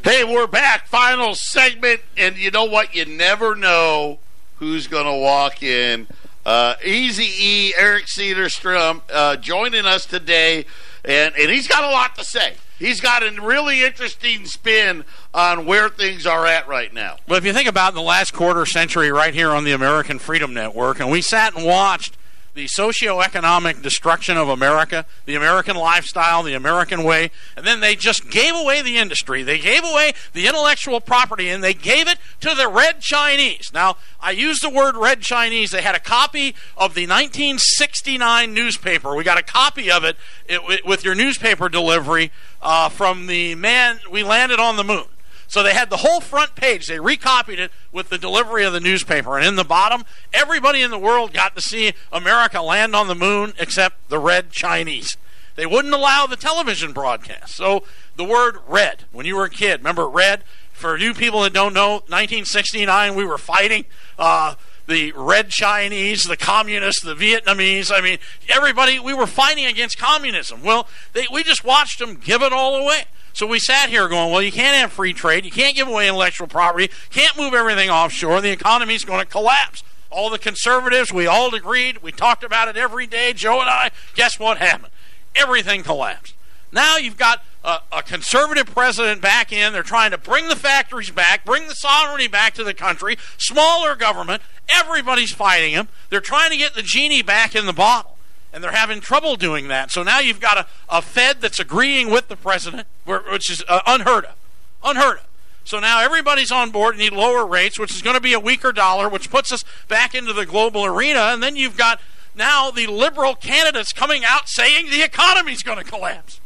Hey, 0.03 0.23
we're 0.23 0.45
back. 0.45 0.87
Final 0.87 1.33
segment. 1.33 2.01
And 2.15 2.37
you 2.37 2.51
know 2.51 2.65
what? 2.65 2.93
You 2.93 3.05
never 3.05 3.55
know 3.55 4.19
who's 4.57 4.85
going 4.85 5.05
to 5.05 5.19
walk 5.19 5.63
in. 5.63 6.07
Uh, 6.45 6.75
Easy 6.85 7.27
E, 7.39 7.73
Eric 7.75 8.05
Cedarstrom, 8.05 9.01
uh, 9.11 9.37
joining 9.37 9.87
us 9.87 10.05
today, 10.05 10.65
and, 11.03 11.33
and 11.35 11.49
he's 11.49 11.67
got 11.67 11.83
a 11.83 11.89
lot 11.89 12.15
to 12.15 12.23
say. 12.23 12.53
He's 12.77 13.01
got 13.01 13.23
a 13.23 13.41
really 13.41 13.83
interesting 13.83 14.45
spin 14.45 15.03
on 15.33 15.65
where 15.65 15.89
things 15.89 16.25
are 16.25 16.45
at 16.45 16.67
right 16.67 16.93
now. 16.93 17.17
Well, 17.27 17.37
if 17.37 17.45
you 17.45 17.53
think 17.53 17.69
about 17.69 17.93
the 17.93 18.01
last 18.01 18.33
quarter 18.33 18.65
century 18.65 19.11
right 19.11 19.33
here 19.33 19.51
on 19.51 19.63
the 19.63 19.71
American 19.71 20.19
Freedom 20.19 20.53
Network, 20.53 20.99
and 20.99 21.11
we 21.11 21.21
sat 21.21 21.55
and 21.55 21.65
watched 21.65 22.17
the 22.55 22.65
socioeconomic 22.65 23.81
destruction 23.81 24.35
of 24.35 24.49
America, 24.49 25.05
the 25.25 25.35
American 25.35 25.77
lifestyle, 25.77 26.43
the 26.43 26.55
American 26.55 27.03
way, 27.03 27.31
and 27.55 27.65
then 27.65 27.79
they 27.79 27.95
just 27.95 28.29
gave 28.29 28.55
away 28.55 28.81
the 28.81 28.97
industry. 28.97 29.43
They 29.43 29.59
gave 29.59 29.83
away 29.83 30.13
the 30.33 30.47
intellectual 30.47 30.99
property 30.99 31.47
and 31.49 31.63
they 31.63 31.73
gave 31.73 32.07
it 32.07 32.17
to 32.41 32.53
the 32.55 32.67
red 32.67 33.01
Chinese. 33.01 33.71
Now, 33.73 33.97
I 34.19 34.31
use 34.31 34.59
the 34.59 34.69
word 34.69 34.97
red 34.97 35.21
Chinese. 35.21 35.71
They 35.71 35.81
had 35.81 35.95
a 35.95 35.99
copy 35.99 36.49
of 36.75 36.95
the 36.95 37.07
1969 37.07 38.53
newspaper. 38.53 39.15
We 39.15 39.23
got 39.23 39.37
a 39.37 39.43
copy 39.43 39.91
of 39.91 40.03
it, 40.03 40.17
it 40.47 40.85
with 40.85 41.05
your 41.05 41.15
newspaper 41.15 41.69
delivery 41.69 42.31
uh, 42.61 42.89
from 42.89 43.27
the 43.27 43.55
man 43.55 43.99
we 44.11 44.23
landed 44.23 44.59
on 44.59 44.75
the 44.75 44.83
moon. 44.83 45.05
So 45.49 45.63
they 45.63 45.73
had 45.73 45.89
the 45.89 45.97
whole 45.97 46.21
front 46.21 46.55
page. 46.55 46.85
They 46.85 46.99
recopied 46.99 47.59
it 47.59 47.71
with 47.91 48.09
the 48.09 48.19
delivery 48.19 48.63
of 48.63 48.71
the 48.71 48.79
newspaper. 48.79 49.35
And 49.35 49.45
in 49.45 49.55
the 49.55 49.63
bottom, 49.63 50.05
everybody 50.31 50.83
in 50.83 50.91
the 50.91 50.99
world 50.99 51.33
got 51.33 51.55
to 51.55 51.61
see 51.61 51.93
America 52.11 52.61
land 52.61 52.95
on 52.95 53.07
the 53.07 53.15
moon 53.15 53.53
except 53.57 54.09
the 54.09 54.19
red 54.19 54.51
Chinese. 54.51 55.17
They 55.55 55.65
wouldn't 55.65 55.93
allow 55.93 56.27
the 56.27 56.35
television 56.35 56.93
broadcast. 56.93 57.55
So 57.55 57.83
the 58.15 58.23
word 58.23 58.59
red, 58.67 59.05
when 59.11 59.25
you 59.25 59.35
were 59.35 59.45
a 59.45 59.49
kid, 59.49 59.79
remember 59.79 60.07
red? 60.07 60.43
For 60.71 60.95
you 60.95 61.15
people 61.15 61.41
that 61.41 61.51
don't 61.51 61.73
know, 61.73 61.93
1969, 61.93 63.15
we 63.15 63.25
were 63.25 63.39
fighting. 63.39 63.85
Uh, 64.19 64.53
the 64.85 65.13
red 65.15 65.49
Chinese, 65.49 66.23
the 66.23 66.37
communists, 66.37 67.03
the 67.03 67.15
Vietnamese. 67.15 67.91
I 67.91 68.01
mean, 68.01 68.19
everybody, 68.47 68.99
we 68.99 69.13
were 69.15 69.27
fighting 69.27 69.65
against 69.65 69.97
communism. 69.97 70.61
Well, 70.63 70.87
they, 71.13 71.25
we 71.31 71.43
just 71.43 71.63
watched 71.63 71.99
them 71.99 72.15
give 72.15 72.43
it 72.43 72.53
all 72.53 72.75
away. 72.75 73.05
So 73.39 73.47
we 73.47 73.59
sat 73.59 73.87
here 73.87 74.09
going, 74.09 74.31
well, 74.31 74.41
you 74.41 74.51
can't 74.51 74.75
have 74.75 74.91
free 74.91 75.13
trade. 75.13 75.45
You 75.45 75.51
can't 75.51 75.73
give 75.73 75.87
away 75.87 76.09
intellectual 76.09 76.45
property. 76.45 76.89
Can't 77.09 77.37
move 77.37 77.53
everything 77.53 77.89
offshore. 77.89 78.41
The 78.41 78.51
economy 78.51 78.95
is 78.95 79.05
going 79.05 79.21
to 79.21 79.25
collapse. 79.25 79.81
All 80.09 80.29
the 80.29 80.37
conservatives, 80.37 81.13
we 81.13 81.25
all 81.25 81.55
agreed. 81.55 82.03
We 82.03 82.11
talked 82.11 82.43
about 82.43 82.67
it 82.67 82.75
every 82.75 83.07
day, 83.07 83.31
Joe 83.31 83.61
and 83.61 83.69
I. 83.69 83.91
Guess 84.13 84.39
what 84.39 84.57
happened? 84.57 84.91
Everything 85.37 85.83
collapsed. 85.83 86.33
Now 86.73 86.97
you've 86.97 87.15
got 87.15 87.41
a, 87.63 87.77
a, 87.93 88.03
conservative 88.03 88.65
president 88.65 89.21
back 89.21 89.53
in. 89.53 89.71
They're 89.71 89.83
trying 89.83 90.11
to 90.11 90.17
bring 90.17 90.49
the 90.49 90.57
factories 90.57 91.09
back, 91.09 91.45
bring 91.45 91.69
the 91.69 91.75
sovereignty 91.75 92.27
back 92.27 92.55
to 92.55 92.65
the 92.65 92.73
country, 92.73 93.17
smaller 93.37 93.95
government. 93.95 94.41
Everybody's 94.67 95.31
fighting 95.31 95.71
him. 95.71 95.87
They're 96.09 96.19
trying 96.19 96.51
to 96.51 96.57
get 96.57 96.73
the 96.73 96.81
genie 96.81 97.21
back 97.21 97.55
in 97.55 97.67
the 97.67 97.73
bottle 97.73 98.17
and 98.51 98.63
they're 98.63 98.71
having 98.71 98.99
trouble 99.01 99.35
doing 99.35 99.67
that. 99.67 99.91
So 99.91 100.03
now 100.03 100.19
you've 100.19 100.39
got 100.39 100.57
a, 100.57 100.65
a 100.89 101.01
Fed 101.01 101.41
that's 101.41 101.59
agreeing 101.59 102.09
with 102.09 102.27
the 102.27 102.35
president, 102.35 102.87
which 103.05 103.51
is 103.51 103.63
uh, 103.67 103.81
unheard 103.85 104.25
of. 104.25 104.35
Unheard 104.83 105.17
of. 105.17 105.27
So 105.63 105.79
now 105.79 106.01
everybody's 106.01 106.51
on 106.51 106.71
board 106.71 106.95
and 106.95 107.03
need 107.03 107.13
lower 107.13 107.45
rates, 107.45 107.77
which 107.77 107.91
is 107.91 108.01
going 108.01 108.15
to 108.15 108.21
be 108.21 108.33
a 108.33 108.39
weaker 108.39 108.71
dollar, 108.71 109.07
which 109.07 109.29
puts 109.29 109.51
us 109.51 109.63
back 109.87 110.15
into 110.15 110.33
the 110.33 110.45
global 110.45 110.83
arena. 110.83 111.19
And 111.19 111.43
then 111.43 111.55
you've 111.55 111.77
got 111.77 111.99
now 112.35 112.71
the 112.71 112.87
liberal 112.87 113.35
candidates 113.35 113.93
coming 113.93 114.23
out 114.25 114.49
saying 114.49 114.89
the 114.89 115.03
economy's 115.03 115.61
going 115.61 115.77
to 115.77 115.83
collapse. 115.83 116.39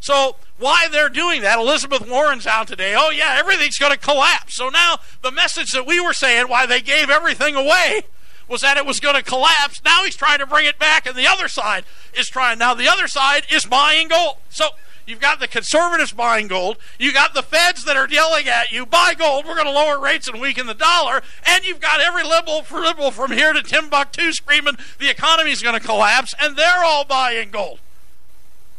So 0.00 0.36
why 0.58 0.88
they're 0.90 1.08
doing 1.08 1.42
that, 1.42 1.58
Elizabeth 1.58 2.08
Warren's 2.08 2.46
out 2.46 2.68
today. 2.68 2.94
Oh, 2.96 3.10
yeah, 3.10 3.36
everything's 3.38 3.78
going 3.78 3.92
to 3.92 3.98
collapse. 3.98 4.56
So 4.56 4.68
now 4.68 4.98
the 5.22 5.30
message 5.30 5.72
that 5.72 5.86
we 5.86 6.00
were 6.00 6.12
saying, 6.12 6.48
why 6.48 6.66
they 6.66 6.80
gave 6.80 7.10
everything 7.10 7.54
away, 7.54 8.02
was 8.48 8.60
that 8.60 8.76
it 8.76 8.86
was 8.86 9.00
going 9.00 9.16
to 9.16 9.22
collapse. 9.22 9.82
Now 9.84 10.04
he's 10.04 10.16
trying 10.16 10.38
to 10.38 10.46
bring 10.46 10.66
it 10.66 10.78
back, 10.78 11.06
and 11.06 11.16
the 11.16 11.26
other 11.26 11.48
side 11.48 11.84
is 12.14 12.26
trying. 12.26 12.58
Now 12.58 12.74
the 12.74 12.88
other 12.88 13.08
side 13.08 13.44
is 13.50 13.64
buying 13.64 14.08
gold. 14.08 14.36
So 14.50 14.68
you've 15.06 15.20
got 15.20 15.40
the 15.40 15.48
conservatives 15.48 16.12
buying 16.12 16.48
gold. 16.48 16.78
You 16.98 17.12
got 17.12 17.34
the 17.34 17.42
feds 17.42 17.84
that 17.84 17.96
are 17.96 18.08
yelling 18.08 18.48
at 18.48 18.70
you, 18.70 18.86
buy 18.86 19.14
gold. 19.18 19.46
We're 19.46 19.54
going 19.54 19.66
to 19.66 19.72
lower 19.72 19.98
rates 19.98 20.28
and 20.28 20.40
weaken 20.40 20.66
the 20.66 20.74
dollar. 20.74 21.22
And 21.46 21.64
you've 21.64 21.80
got 21.80 22.00
every 22.00 22.22
liberal, 22.22 22.64
liberal 22.70 23.10
from 23.10 23.32
here 23.32 23.52
to 23.52 23.62
Timbuktu 23.62 24.32
screaming 24.32 24.76
the 24.98 25.10
economy 25.10 25.50
is 25.50 25.62
going 25.62 25.78
to 25.78 25.84
collapse, 25.84 26.34
and 26.40 26.56
they're 26.56 26.84
all 26.84 27.04
buying 27.04 27.50
gold. 27.50 27.80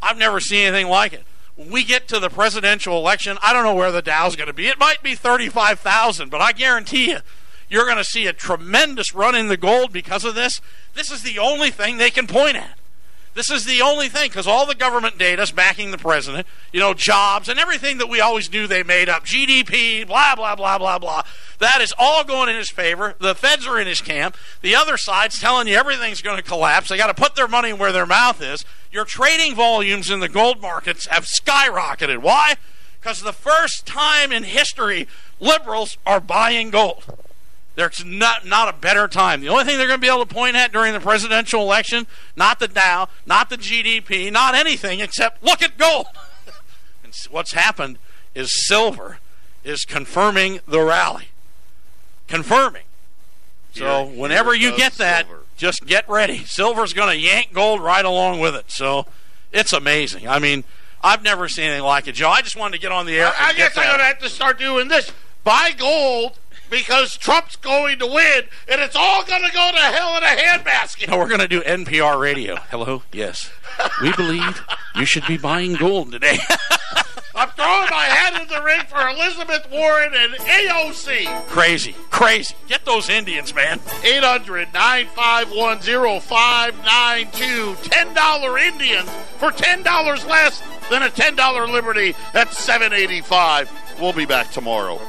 I've 0.02 0.18
never 0.18 0.40
seen 0.40 0.68
anything 0.68 0.88
like 0.88 1.14
it. 1.14 1.24
When 1.56 1.72
we 1.72 1.84
get 1.84 2.08
to 2.10 2.20
the 2.20 2.30
presidential 2.30 2.98
election, 2.98 3.38
I 3.42 3.52
don't 3.52 3.64
know 3.64 3.74
where 3.74 3.92
the 3.92 4.04
Dow's 4.04 4.36
going 4.36 4.48
to 4.48 4.54
be. 4.54 4.68
It 4.68 4.78
might 4.78 5.02
be 5.02 5.16
35,000, 5.16 6.30
but 6.30 6.40
I 6.40 6.52
guarantee 6.52 7.10
you 7.10 7.20
you're 7.70 7.86
going 7.86 7.98
to 7.98 8.04
see 8.04 8.28
a 8.28 8.34
tremendous 8.34 9.14
run 9.14 9.36
in 9.36 9.48
the 9.48 9.58
gold 9.58 9.92
because 9.92 10.24
of 10.24 10.36
this. 10.36 10.62
This 10.94 11.12
is 11.12 11.24
the 11.24 11.40
only 11.40 11.70
thing 11.70 11.98
they 11.98 12.10
can 12.10 12.28
point 12.28 12.58
at. 12.58 12.78
This 13.38 13.52
is 13.52 13.66
the 13.66 13.84
only 13.84 14.10
thing 14.10 14.30
because 14.30 14.48
all 14.48 14.66
the 14.66 14.74
government 14.74 15.20
data 15.20 15.44
is 15.44 15.52
backing 15.52 15.92
the 15.92 16.00
president. 16.00 16.48
You 16.74 16.80
know, 16.80 16.96
jobs 16.96 17.48
and 17.48 17.60
everything 17.60 18.00
that 18.00 18.10
we 18.10 18.20
always 18.20 18.52
knew 18.52 18.66
they 18.66 18.82
made 18.82 19.10
up, 19.10 19.26
GDP, 19.26 20.08
blah 20.08 20.36
blah 20.36 20.56
blah 20.56 20.80
blah 20.80 20.98
blah. 20.98 21.22
That 21.60 21.80
is 21.80 21.94
all 22.00 22.24
going 22.24 22.50
in 22.50 22.56
his 22.56 22.72
favor. 22.72 23.14
The 23.20 23.36
feds 23.36 23.68
are 23.68 23.80
in 23.80 23.86
his 23.86 24.02
camp. 24.02 24.36
The 24.64 24.74
other 24.74 24.98
side's 24.98 25.40
telling 25.40 25.68
you 25.68 25.76
everything's 25.76 26.24
going 26.24 26.38
to 26.38 26.44
collapse. 26.44 26.90
They 26.90 26.98
got 26.98 27.16
to 27.16 27.22
put 27.22 27.36
their 27.36 27.48
money 27.48 27.74
where 27.74 27.92
their 27.92 28.08
mouth 28.08 28.42
is. 28.42 28.66
Your 28.92 29.06
trading 29.06 29.54
volumes 29.54 30.10
in 30.10 30.20
the 30.20 30.30
gold 30.30 30.60
markets 30.60 31.06
have 31.06 31.26
skyrocketed. 31.26 32.24
Why? 32.24 32.56
Because 33.00 33.22
the 33.22 33.34
first 33.34 33.86
time 33.86 34.32
in 34.32 34.46
history, 34.46 35.08
liberals 35.40 36.00
are 36.08 36.20
buying 36.20 36.72
gold. 36.72 37.04
There's 37.78 38.04
not 38.04 38.44
not 38.44 38.74
a 38.74 38.74
better 38.76 39.08
time. 39.08 39.40
The 39.40 39.50
only 39.50 39.64
thing 39.64 39.78
they're 39.78 39.86
going 39.86 40.00
to 40.00 40.02
be 40.02 40.12
able 40.12 40.26
to 40.26 40.34
point 40.34 40.56
at 40.56 40.72
during 40.72 40.94
the 40.94 41.00
presidential 41.00 41.62
election, 41.62 42.08
not 42.36 42.60
the 42.60 42.68
Dow, 42.68 43.08
not 43.28 43.52
the 43.52 43.56
GDP, 43.56 44.32
not 44.32 44.56
anything 44.56 45.00
except 45.00 45.44
look 45.44 45.62
at 45.62 45.78
gold. 45.78 46.08
and 47.04 47.14
what's 47.30 47.52
happened 47.54 48.00
is 48.34 48.50
silver 48.68 49.20
is 49.64 49.86
confirming 49.86 50.60
the 50.68 50.82
rally. 50.82 51.26
Confirming. 52.28 52.82
So 53.74 54.08
here, 54.08 54.22
whenever 54.22 54.56
you 54.56 54.76
get 54.76 54.94
that, 54.94 55.28
silver. 55.28 55.44
just 55.56 55.86
get 55.86 56.10
ready. 56.10 56.46
Silver's 56.46 56.94
going 56.94 57.10
to 57.10 57.18
yank 57.18 57.54
gold 57.54 57.80
right 57.80 58.04
along 58.04 58.40
with 58.40 58.56
it. 58.56 58.72
So 58.72 59.06
it's 59.54 59.72
amazing. 59.72 60.28
I 60.28 60.40
mean, 60.40 60.64
I've 61.04 61.22
never 61.22 61.48
seen 61.48 61.66
anything 61.66 61.84
like 61.84 62.08
it, 62.08 62.14
Joe. 62.14 62.30
I 62.30 62.42
just 62.42 62.56
wanted 62.56 62.78
to 62.78 62.82
get 62.82 62.92
on 62.92 63.06
the 63.06 63.20
air. 63.20 63.28
I, 63.28 63.50
I 63.50 63.54
guess 63.54 63.78
I'm 63.78 63.86
going 63.86 64.00
to 64.00 64.06
have 64.06 64.20
to 64.20 64.30
start 64.30 64.58
doing 64.58 64.88
this. 64.88 65.12
Buy 65.44 65.74
gold 65.78 66.40
because 66.70 67.18
Trump's 67.18 67.56
going 67.56 68.00
to 68.00 68.08
win, 68.08 68.44
and 68.68 68.82
it's 68.82 68.96
all 68.96 69.24
going 69.24 69.44
to 69.44 69.52
go 69.52 69.72
to 69.72 69.78
hell 69.78 70.18
in 70.18 70.24
a 70.24 70.28
handbasket. 70.28 71.10
No, 71.10 71.18
we're 71.18 71.28
going 71.28 71.40
to 71.40 71.48
do 71.48 71.62
NPR 71.62 72.20
radio. 72.20 72.56
Hello? 72.70 73.04
Yes. 73.12 73.52
We 74.02 74.12
believe 74.14 74.64
you 74.96 75.06
should 75.06 75.26
be 75.28 75.38
buying 75.38 75.74
gold 75.74 76.12
today. 76.12 76.38
I'm 77.36 77.50
throwing 77.50 77.88
my 77.92 78.06
hat 78.06 78.42
in 78.42 78.48
the 78.48 78.64
ring 78.64 78.82
for 78.88 79.00
Elizabeth 79.08 79.70
Warren 79.72 80.12
and 80.16 80.34
AOC. 80.34 81.48
Crazy. 81.48 81.96
Crazy. 82.10 82.56
Get 82.68 82.84
those 82.84 83.10
Indians, 83.10 83.54
man. 83.54 83.80
800 84.04 84.74
951 84.74 85.80
0592. 86.22 87.76
$10 87.90 88.68
Indians 88.68 89.10
for 89.38 89.52
$10 89.52 90.28
less 90.28 90.64
than 90.90 91.04
a 91.04 91.10
$10 91.10 91.72
Liberty. 91.72 92.16
That's 92.34 92.58
785 92.58 93.72
We'll 94.00 94.14
be 94.14 94.26
back 94.26 94.52
tomorrow. 94.52 95.02